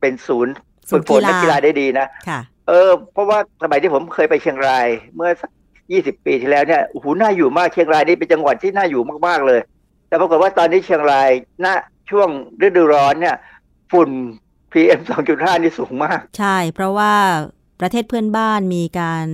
[0.00, 0.52] เป็นศูนย์
[0.90, 4.86] ฝึกฝนนักกีฬาได้ดีนะค่ะเออ เพราะว่าสมัยที่ผมเคยไปเชียงราย
[5.16, 5.50] เมื่อสัก
[5.92, 9.60] ยี่สิบปีที่แล้วเนี่ยโอ้โหน่าอยู่มากเชียงรายนี่เป็นจังหวัดที่น่าอยู่มากๆเลย
[10.08, 11.30] แต่ปรากฏว่าตอนนี้เชียงราย
[11.64, 11.66] ณ
[12.10, 12.28] ช่วง
[12.66, 13.36] ฤดูร้อนเนี่ย
[13.92, 14.10] ฝุ่น
[14.72, 17.12] PM 2.5 นี่สูงมาก ใช่ เพราะว่า
[17.80, 19.26] ประเทศเพื่อนบ้านมีการ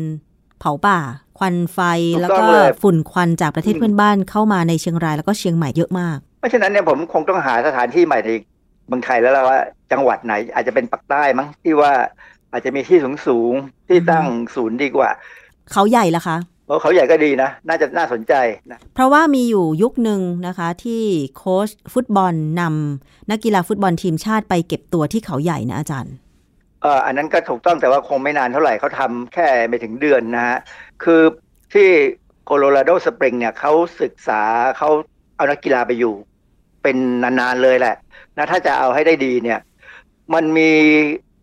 [0.60, 0.98] เผาป่า
[1.38, 1.78] ควันไฟ
[2.14, 9.59] ถูกแล้วต้ก็องเลยฝุ่นควันจากประเทศอืมเพื่อนบ้านเข้ามาในเชียงรายแล้วก็เชียงใหม่เยอะมาก เพราะฉะนั้นเนี่ยผมคงต้องหาสถานที่ใหม่ในเมืองไทยแล้วล่ะว่า
[9.93, 11.93] จังหวัดไหน อาจจะเป็นปักใต้มั้งที่ว่า
[12.53, 15.11] อาจจะมีที่สูงสูงๆที่ตั้งศูนย์ดีกว่า
[15.72, 16.36] เขาใหญ่ละคะ
[16.66, 18.34] เพราะเขาใหญ่ก็ดีนะ น่าจะน่าสนใจ
[18.70, 21.03] นะเพราะว่ามีอยู่ยุคหนึ่งนะคะ ที่
[21.36, 26.14] โค้ชฟุตบอลนำนักกีฬาฟุตบอลทีมชาติไปเก็บตัวที่เขาใหญ่นะอาจารย์
[26.82, 30.59] เอออันนั้นก็ถูกต้องแต่ว่าคงไม่นานเท่าไหร่เขาทำแค่ไม่ถึงเดือนนะฮะ
[31.03, 31.22] คือ
[31.72, 31.88] ที่
[32.45, 33.72] โคโลราโดสปริงเนี่ยเขา
[34.03, 34.43] ศึกษา
[34.78, 34.88] เขา
[35.36, 36.14] เอานักกีฬาไปอยู่
[36.82, 37.97] เป็นนานๆเลยแหละ
[38.37, 39.61] นะถ้าจะเอาให้ได้ดีเนี่ย
[40.35, 40.70] มันมี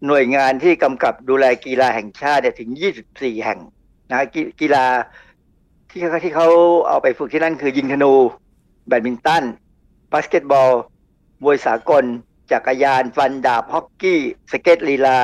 [0.07, 2.69] หน่วยงานที่กำกับดูแลกีฬาแห่งชาติเนี่ยถึง
[3.07, 3.59] 24 แห่ง
[4.11, 4.85] นะกีกีฬา
[5.89, 6.47] ที่เขาที่เขา
[6.87, 8.13] เอาไปฝึกที่นั่นคือยิงธนู
[8.87, 9.43] แบดมินตัน
[10.11, 10.71] บาสเกตบอล
[11.43, 12.03] มวยสากล
[12.51, 14.19] จักรยาน ฟันดาบฮอกกี้
[14.51, 15.19] สเก็ตลีลา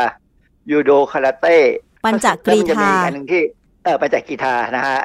[0.72, 1.57] ยูโดคาราเต้
[2.05, 3.41] ปัญจกรีแล้วมันจะมีธาอีกอันหนึ่งที่
[3.84, 5.01] เออปัญจกรีธานะฮะ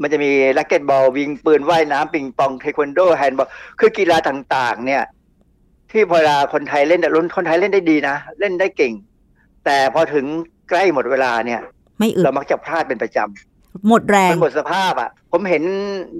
[0.00, 5.02] มันจะมีแร็กเก็ตบอลยิงปืนว่ายน้ำปิงปองเทควันโดแฮนด์บอลคือกีฬาต่าง ๆ เนี่ย
[5.96, 8.92] ที่พอเวลาคนไทยเล่นแต่คนไทยเล่นได้ดีนะ เล่นได้เก่ง
[9.64, 10.24] แต่พอถึง
[10.68, 11.60] ใกล้หมดเวลาเนี่ย
[11.98, 15.62] ไม่อึดเรามักจะพลาดเป็นประจำหมดแรงมันหมดสภาพอะ ผมเห็น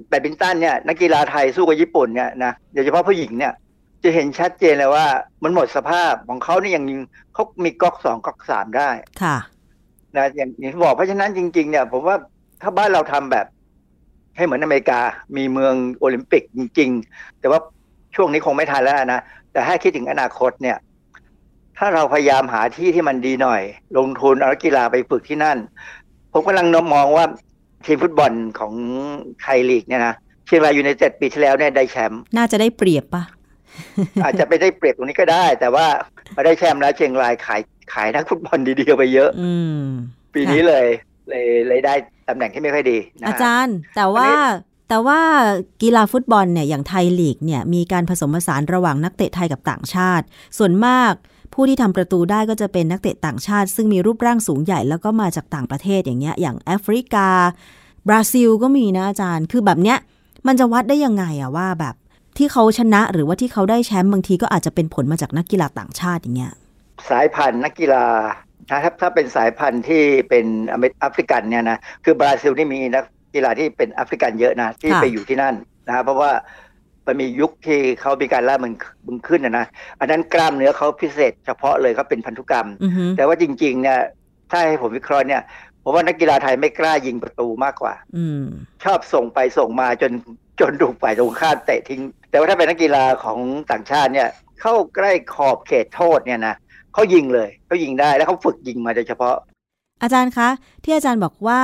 [0.09, 3.53] แบดมินตันเนี่ยนักกีฬาไทยสู้กับญี่ปุ่นเนี่ยนะโดยเฉพาะผู้หญิงเนี่ย
[4.05, 5.07] จะเห็นชัดเจนเลยว่า
[5.45, 6.85] มันหมดสภาพของเขานี่ยัง
[7.35, 8.91] เขามีก๊อกสองก๊อกสามได้
[9.23, 9.37] ค่ะ
[10.17, 12.17] นะอย่างอย่างที่บอกเพราะฉะนั้นจริง ๆ เนี่ย ผมว่า
[12.63, 13.47] ถ้าบ้านเราทำแบบ
[14.37, 15.01] ให้เหมือนอเมริกา
[15.37, 17.61] มีเมืองโอลิมปิกจริง ๆ แต่ว่า
[18.17, 19.21] ช่วงนี้คงไม่ทันแล้วนะ
[19.57, 20.79] แต่ถ้าคิดถึงอนาคตเนี่ย
[21.79, 23.63] ถ้าเราพยายามหาที่ที่มันดีหน่อย
[23.99, 25.59] ลงทุนเอานักกีฬาไปฝึกที่นั่น
[26.33, 27.25] ผมกำลังมองว่า
[27.87, 28.73] ทีมฟุตบอลของ
[29.43, 30.15] ไทยลีกเนี่ยนะ
[30.47, 33.25] เชียงรายอยู่ในเจ็ดปีที่แล้วเนี่ยได้แชมป์น่าจะได้เปรียบปะ
[34.25, 35.87] อาจจะไปได้เปรียบตรงนี้ก็ได้ แต่ว่า
[36.35, 37.61] มาได้แชมป์แล้วเชียงรายขาย
[37.93, 39.81] ขายนักฟุตบอลดีๆไปเยอะ อืม
[40.35, 40.87] ปีนี้เลย
[41.29, 41.95] เลยเลยได้
[42.29, 44.37] ตำแหน่งที่ไม่ค่อยดีนะอาฮะจารย์ แต่ว่าอันนี้
[44.89, 45.21] แต่ว่า
[45.83, 50.25] กีฬาฟุตบอลเนี่ยอย่างไทยลีกเนี่ยมีการผสมผสานระหว่างนักเตะไทยกับต่างชาติ
[50.59, 51.13] ส่วนมาก
[51.55, 57.29] ผู้ที่ทำประตูได้ก็จะเป็นนักเตะต่างชาติ ซึ่งมีรูปร่างสูงใหญ่แล้วก็มาจากต่างประเทศอย่างเงี้ยอย่างแอฟริกา
[58.09, 59.99] บราซิลก็มีนะอาจารย์ คือแบบเนี้ย
[60.47, 61.95] มันจะวัดได้ยังไงอะว่าแบบ
[62.39, 66.53] ที่เขาชนะหรือว่าที่เขาได้แชมป์บางทีก็อาจจะเป็นผลมาจากนักกีฬาต่างชาติอย่างเงี้ย
[67.11, 68.07] สายพันธุ์นักกีฬา
[68.73, 73.05] นะครับถ้าเป็นสายพันธุ์ที่เป็นอเมริแอฟริกันเนี่ยนะคือบราซิลนี่มีนัก
[73.37, 75.55] กีฬาที่เป็นแอฟริกันเยอะนะที่ค่ะไปอยู่ที่นั่น
[75.87, 76.33] นะเพราะว่า
[77.07, 78.73] มันมียุคที่เขามีการล่ามัน
[79.07, 79.67] มึงขึ้นนะนะ
[80.01, 84.01] อันนั้นกล้ามเนื้อเขาพิเศษ เฉพาะเลยเขาเป็นพันธุกรรมอือฮึแต่ว่าจริงๆเนี่ย
[84.51, 85.43] ถ้าให้ผมวิเคราะห์เนี่ย
[85.83, 88.45] ผมว่านักกีฬาไทยไม่กล้ายิงประตูมากกว่า อืม
[88.85, 90.13] ชอบส่งไปส่งมาจน
[90.61, 93.39] จนถูกฝ่ายตรงข้ามเตะทิ้ง แต่ว่าถ้าเป็นนักกีฬาของ
[93.71, 94.29] ต่างชาติเนี่ย
[94.61, 96.55] เข้าใกล้ขอบเขตโทษเนี่ยนะ
[96.95, 99.35] เขายิงเลยเขายิงได้แล้วเขาฝึกยิงมาโดยเฉพาะ
[100.03, 100.49] อาจารย์คะ
[100.85, 101.63] ที่อาจารย์บอกว่า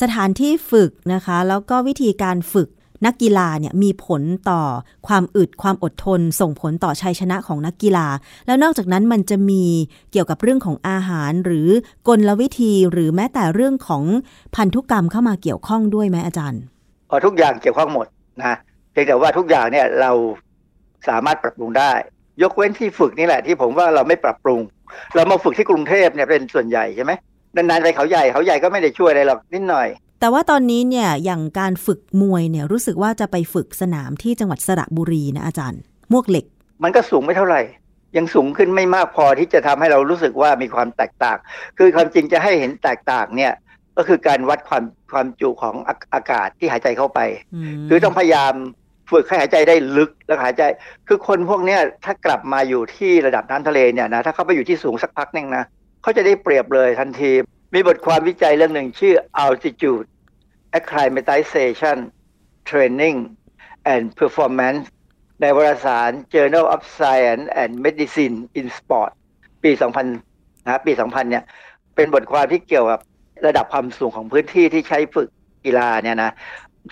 [0.00, 2.68] สถานที่ฝึกนะคะ แล้วก็วิธีการฝึก
[3.06, 4.62] นักกีฬาเนี่ยมีผลต่อ
[5.06, 8.06] ความอึดความอดทน ส่งผลต่อชัยชนะของนักกีฬา
[8.46, 9.64] แล้วนอกจากนั้นมันจะมี
[10.12, 11.68] เกี่ยวกับเรื่องของอาหาร หรือ
[12.08, 14.04] กลวิธีหรือแม้แต่เรื่องของ
[14.56, 16.62] พันธุกรรมเข้ามาเกี่ยวข้องด้วยไหมอาจารย์
[17.10, 18.06] พอทุกอย่างเกี่ยวข้องหมด
[18.38, 18.56] นะ
[18.92, 20.12] เพียงแต่ว่าทุกอย่างเนี่ยเรา
[21.08, 21.92] สามารถปรับปรุงได้
[22.42, 24.60] ยกเว้นที่ฝึกนี่แหละที่ผมว่าเราไม่ปรับปรุง
[25.14, 27.12] เรามาฝึกที่กรุงเทพเนี่ยเป็นส่วนใหญ่ใช่ไหม
[27.58, 29.88] นานๆไปเขาใหญ่เขาใหญ่ก็ไม่ได้ช่วยอะไรหรอกนิดหน่อย
[30.20, 35.80] แต่ว่าตอนนี้เนี่ยอย่างการฝึกมวยเนี่ยรู้สึกว่าจะไปฝึกสนามที่จังหวัดสระบุรีนะอาจารย์
[36.12, 36.44] มวกเหล็ก
[36.82, 37.60] มันก็สูงไม่เท่าไหร่
[38.16, 41.38] ยังสูงขึ้นไม่มากพอที่จะทำให้เรารู้สึกว่ามีความแตกต่าง
[41.78, 43.52] คือความจริงจะให้เห็นแตกต่างเนี่ย
[43.96, 47.20] ก็คือการวัดความความจุของอาอากาศที่หายใจเข้าไป
[47.88, 48.54] คือต้องพยายาม
[49.10, 50.62] ฝึกให้หายใจได้ลึกแล้วหายใจ
[51.08, 55.64] คือคนพวกเนี้ยถ้ากลับมาอยู่ที่ระดับน้ำทะเลเนี่ยนะถ้าเขาไปอยู่ที่สูงสักพักหนึงนะ
[56.02, 57.32] เขาจะได้เปรียบเลยทันที
[57.74, 60.06] มีบทความวิจัยเรื่องหนึ่งชื่อ altitude
[60.78, 61.98] acclimatization
[62.68, 63.18] training
[63.92, 64.82] and performance
[65.40, 69.10] ในวารสาร Journal of Science and Medicine in Sport
[69.64, 71.44] ปี 2000นะปี 2000 เนี่ย
[71.94, 73.00] เป็นบทความที่เกี่ยวกับ
[73.46, 75.28] ระดับความสูงของพื้นที่ที่ใช้ฝึก
[75.64, 76.30] กีฬาเนี่ยนะ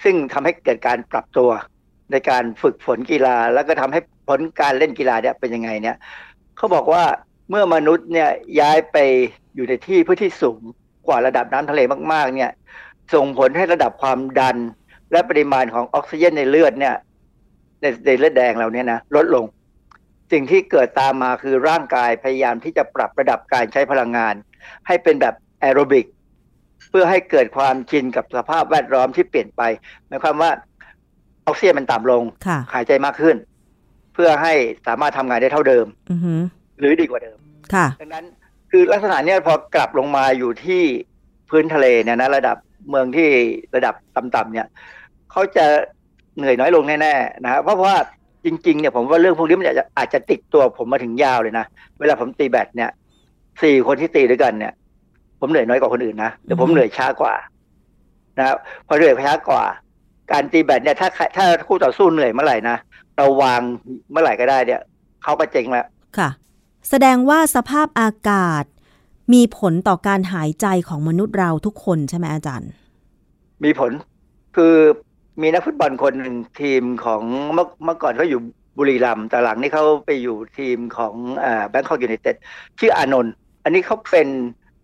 [0.04, 1.50] ซึ่งทำให้เกิดการปรับตัว
[2.12, 5.96] ในการฝึกฝนกีฬา แล้วก็ทำให้ผลการเล่นกีฬาเนี่ยเป็นยังไงเนี่ย
[6.56, 7.04] เขาบอกว่า
[7.50, 8.28] เมื่อมนุษย์เนี่ย
[8.60, 8.96] ย้ายไป
[9.54, 10.60] อยู่ในที่พื้นที่สูง
[11.06, 11.80] กว่าระดับน้ำทะเล
[12.12, 12.50] มากๆ เนี่ย
[13.14, 14.56] ส่งผลให้ระดับความดัน
[15.12, 16.94] และปริมาณของออกซิเจนในเลือดเนี่ย
[17.80, 19.44] ในในเลือดแดงเราเนี่ยนะลดลง
[20.32, 24.34] สิ่งที่เกิดตามมาคือร่างกายพยายามที่จะปรับระดับการใช้พลังงาน
[24.86, 26.06] ให้เป็นแบบแอโรบิก
[26.90, 29.62] เพื่อให้เกิดความชินกับสภาพแวดล้อมที่เปลี่ยนไป
[30.08, 30.50] หมายความว่า
[31.46, 33.36] ออกซิเจนมันต่ำลงค่ะหายใจมากขึ้น
[34.14, 34.54] เพื่อให้
[34.86, 36.20] สามารถทำงานได้เท่าเดิมอือ
[36.78, 37.38] หือหรือดีกว่าเดิม
[37.74, 38.24] ค่ะ ดังนั้น
[38.70, 40.82] คือลักษณะเนี้ยพอกลับลงมาอยู่ที่
[41.50, 42.56] พื้นทะเลเนี่ยนะระดับ
[42.90, 43.28] เมืองที่
[43.74, 44.66] ระดับต่ำๆเนี่ย
[45.30, 45.66] เขาจะ
[46.36, 47.96] เหนื่อยน้อยลงแน่ๆนะฮะเพราะว่า
[48.44, 51.64] จริงๆเนี่ยผมว่าเรื่องพวกนี้มันอาจจะอาจจะติดตัวผมมาถึงยาวเลยนะ
[51.98, 52.90] เวลาผมตีแบดเนี่ย
[53.62, 54.72] สี่คนที่ตีด้วยกันเนี่ย
[55.40, 57.34] ผมเหนื่อยน้อยกว่าคนอื่นนะแต่ผมอืมเหนื่อยช้ากว่า
[58.38, 58.56] นะครับ
[58.86, 59.64] พอเหนื่อยช้ากว่า
[60.32, 62.76] การตีแบดเนี่ยถ้าใครถ้าคู่ต่อสู้เหนื่อยเมื่อไหร่นะ
[63.16, 63.60] เราวาง
[64.10, 64.80] เมื่อไหร่ก็ได้เนี่ย
[65.22, 65.86] เขาก็เจ๊งแล้ว
[66.18, 66.28] ค่ะ
[66.88, 68.64] แสดงว่าสภาพอากาศ
[69.32, 72.70] มีผลต่อการหายใจของมนุษย์เราทุกคนใช่ไหมอาจารย์
[73.64, 73.92] มีผล
[74.56, 74.74] คือ
[75.42, 77.22] มีนักฟุตบอลคนหนึ่งทีมของ
[77.52, 78.40] เมื่อเมื่อก่อนเขาอยู่
[78.78, 81.14] บุรีรัมย์แต่หลังนี้เขาไปอยู่ทีมของ
[81.68, 82.36] แบงคอกยูไนเต็ด
[82.78, 83.34] ชื่ออานนท์
[83.64, 84.28] อันนี้เขาเป็น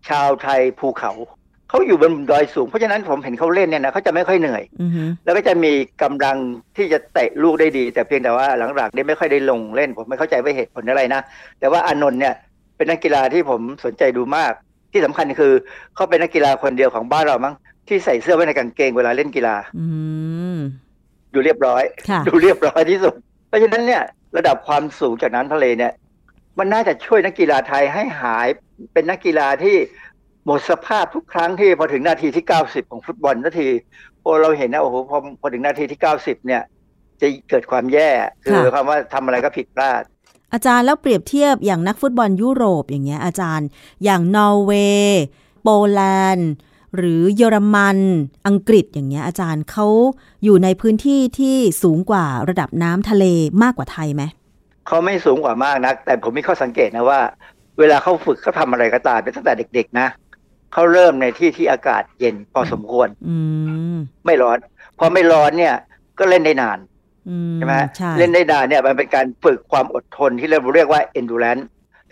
[0.09, 1.11] ชาวไทยภูเขา
[1.73, 5.71] เขาอยู่บนดอยสูง เพราะฉะนั้นผมเห็นเขาเล่นเนี่ยนะเขาจะไม่ค่อยเหนื่อยอือหือแล้วก็จะมี
[6.03, 6.37] กำลัง
[6.77, 11.21] ที่จะเตะลูกได้ดี แต่เพียงแต่ว่าหลังๆได้ไม่ค่อยได้ลงเล่น ผมไม่เข้าใจว่าเหตุผลอะไรนะ
[11.59, 12.33] แต่ว่าอานนท์เนี่ย
[12.77, 14.53] เป็นนักกีฬาที่ผมสนใจดูมาก
[14.91, 15.53] ที่สำคัญคือ
[15.95, 17.53] เขาเป็นนักกีฬาคนเดียวของบ้านเรามั้ง
[17.87, 19.85] ที่ใส่เสื้อไว้ในกางเกงเวลาเล่นกีฬาอื
[20.55, 20.57] ม
[21.33, 23.13] ดูเรียบร้อยค่ะดูเรียบร้อยที่สุด
[23.47, 24.03] เพราะฉะนั้นเนี่ย
[24.37, 25.93] ระดับความสูงจากน้ำทะเลเนี่ย
[26.59, 28.47] มันน่าจะช่วยนักกีฬาไทยให้หาย
[28.93, 29.75] เป็นนักกีฬาที่
[30.45, 33.69] หมดสภาพทุกครั้งที่พอถึงนาทีที่ 90 ของฟุตบอลนาที
[34.23, 36.63] พอเราเห็นนะโอ้โหพอพอถึงนาทีที่ 90 เนี่ย
[37.21, 38.09] จะเกิดความแย่
[38.43, 40.03] คือหมายความว่าทำอะไรก็ผิดพลาด
[40.53, 43.67] อาจารย์แล้วเปรียบเทียบอย่างนักฟุตบอลยุโรปอย่างเงี้ยอาจารย์
[44.03, 44.71] อย่างนอร์เว
[45.01, 45.21] ย์
[45.63, 46.01] โปแล
[46.35, 46.51] นด์
[46.95, 47.97] หรือเยอรมัน
[48.47, 49.87] อังกฤษอย่างเงี้ยอาจารย์เขา
[50.43, 53.25] อยู่ในพื้นที่ที่สูงกว่าระดับน้ำทะเล
[53.63, 54.23] มากกว่าไทยไหม
[54.87, 57.19] เขาไม่สูงกว่ามากนัก แต่ผมมีข้อสังเกตนะว่า
[57.79, 60.07] เวลาเขาฝึกเขาทำอะไรก็ตามเป็นตั้งแต่เด็ก ๆ นะ
[60.73, 63.37] เขาเริ่มในที่ที่อากาศเย็นพอสมควร อื
[63.95, 64.57] มไม่ร้อน
[64.99, 65.75] พอไม่ร้อนเนี่ย
[66.19, 66.79] ก็เล่นได้นาน
[67.29, 71.63] อืมใช่ไหมใช่เล่นได้นานเนี่ยมันเป็นการฝึกความอดทนที่เราเรียกว่า endurance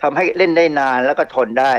[0.02, 1.72] ทำให้เล่นได้นานแล้วก็ทนได้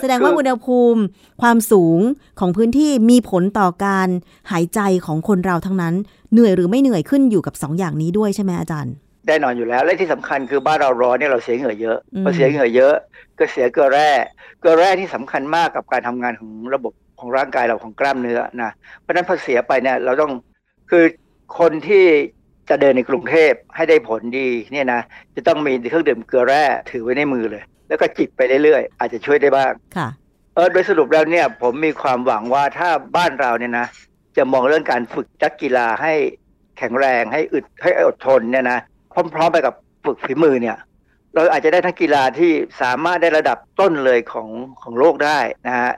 [0.00, 1.00] แสดงว่าคืออุณหภูมิ
[1.42, 1.98] ความสูง
[2.40, 4.08] ของพื้นที่มีผลต่อการ
[4.50, 5.94] หายใจของคนเราทั้งนั้น
[6.32, 8.94] เหนื่อยหรือไม่เหนื่อยขึ้นอยู่กับสองอย่างนี้ด้วยใช่ไหมอาจารย์
[9.26, 12.94] แน่นอนอยู่แล้ว และที่สำคัญคือบ้านเราร้อนเนี่ยเราเสียเหงื่อเยอะอืมพอเสียเหงื่อเยอะ
[13.38, 14.35] ก็เสียเกลือแร่เก
[14.66, 20.32] ลือแร่ที่สำคัญมากกับการทำงานของระบบของร่างกายเราของกล้ามเนื้อนะเพราะฉะนั้นพอเสียไปเนี่ยเราต้อง
[20.90, 21.04] คือ
[21.58, 22.04] คนที่
[22.70, 25.00] จะเดินในกรุงเทพให้ได้ผลดีเนี่ยนะ
[25.36, 30.08] จะต้องมีเครื่องดื่มเกลือแร่ถือไว้ในมือเลย แล้วก็จิบไปเรื่อยๆ อาจจะช่วยได้บ้างค่ะ
[30.54, 33.86] เออโดยสรุปแล้วเนี่ยผมมีความหวังว่าถ้าบ้านเราเนี่ยนะ
[34.36, 36.12] จะมองเรื่องการฝึกนักกีฬาให้
[36.78, 38.78] แข็งแรงให้อึดให้อดทนเนี่ยนะ
[39.34, 40.76] พร้อมๆไปกับฝึกฝีมือเนี่ย
[41.36, 44.48] เราอาจจะได้ทั้งกีฬาที่สามารถได้ระดับต้นเลยของ
[44.82, 45.92] ของโลกได้นะฮะ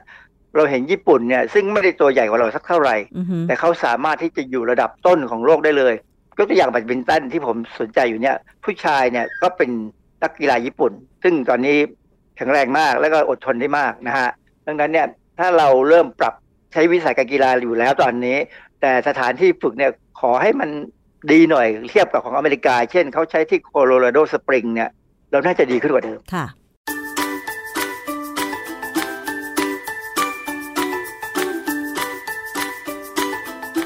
[0.55, 5.93] เราเห็นญี่ปุ่นเนี่ยซึ่งไม่ได้ตัวใหญ่กว่าเราสักเท่าไหร่อือหือแต่เขาสามารถที่จะอยู่ระดับต้นของโลกได้เลย
[6.37, 9.69] ยกตัวอย่างแบดมินตันที่ผมสนใจอยู่เนี่ย ผู้ชายเนี่ยก็เป็น
[10.23, 10.91] นักกีฬาญี่ปุ่น
[11.23, 11.77] ซึ่งตอนนี้
[12.37, 14.29] แข็งแรงมากแล้วก็อดทนได้มากนะฮะ
[14.65, 15.07] ดังนั้นเนี่ย
[15.39, 16.33] ถ้าเราเริ่มปรับ
[16.73, 18.37] ใช้วิสัยการกีฬาอยู่แล้วตอนนี้
[18.81, 20.69] แต่สถานที่ฝึกเนี่ยขอให้มัน
[21.31, 24.89] ดีหน่อยเทียบกับของอเมริกา เช่นเขาใช้ที่โคโลราโดสปริงเนี่ย
[25.31, 26.45] เราน่าจะดีขึ้นกว่าเดิมค่ะ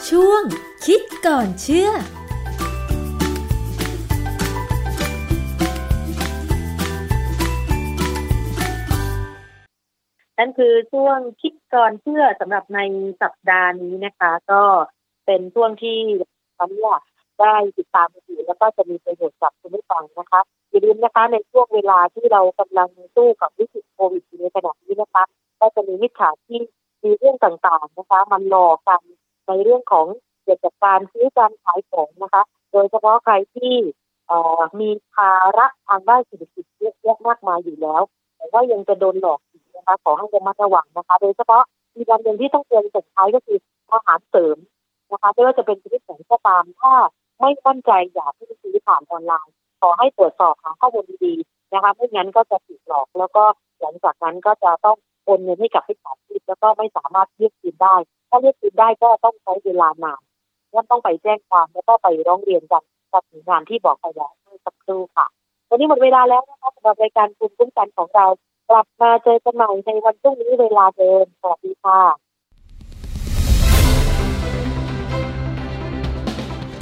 [0.09, 0.43] ช่วง
[0.85, 1.89] คิดก่อนเชื่อ
[10.37, 12.79] นั่นคือช่วงคิดก่อนเชื่อสำหรับใน
[13.21, 14.63] สัปดาห์นี้นะคะ ก็
[15.25, 15.97] เป็นช่วงที่
[16.57, 16.99] ผมเนี่ย
[17.39, 25.23] ได้ติดตามกันอยู่แล้วก็จะมีประโยชน์กับคุณผู้ฟังนะคะอย่าลืมนะคะในช่วงเวลาที่เรากำลังสู้กับวิกฤตโควิดในขณะนี้นะคะ
[25.59, 26.65] ก็จะมีมิจฉาชีพ
[27.03, 29.01] มีเรื่องต่างๆนะคะมันหลอกกัน
[29.47, 30.05] ในเรื่องของ
[30.43, 33.73] เกี่ยวกับการซื้อการขายของนะคะ โดยเฉพาะใครที่
[34.27, 38.01] เอ่อมีภาระทางด้านเศรษฐกิจเยอะแยะมากมายอยู่แล้ว
[38.37, 41.63] แต่ว่ายังจะโดนหลอกอีกนะคะขอให้ระมัดระวังนะคะ โดยเฉพาะ
[41.95, 43.57] มีวันหนึ่งที่ต้องเตือนส่งท้ายก็คือ
[43.91, 44.57] อาหารเสริม
[45.11, 46.93] นะคะไม่ว่าจะเป็นชนิดไหนก็ตามถ้า
[47.43, 53.43] ไม่มั่นใจอย่าเพิ่งซื้อผ่านออนไลน์ ขอให้ตรวจสอบหาข้อมูลดีๆนะคะไม่งั้นก็จะถูกหลอก แล้วก็
[53.81, 57.95] หลังจากนั้นก็จะต้องโอนเงินให้กับผู้ขายชีพแล้วก็ไม่สามารถเรียกคืนได้
[58.29, 60.21] ถ้าเรียกคืนได้ก็ต้องใช้เวลานาน
[60.73, 62.83] ก็ต้องไปแจ้งความแล้วก็ไปร้องเรียนกัน
[63.13, 65.27] กับหน่วยงานที่บอกไปแล้วเมื่อสักครู่ค่ะ
[65.69, 68.25] วันนี้หมดเวลาแล้วนะคะสำหรับรายการคุณคุ้มกันของเรา
[68.69, 72.32] กลับมาเจอกันใหม่ในวันพรุ่งนี้เวลาเดิมสวัสดีค่ะ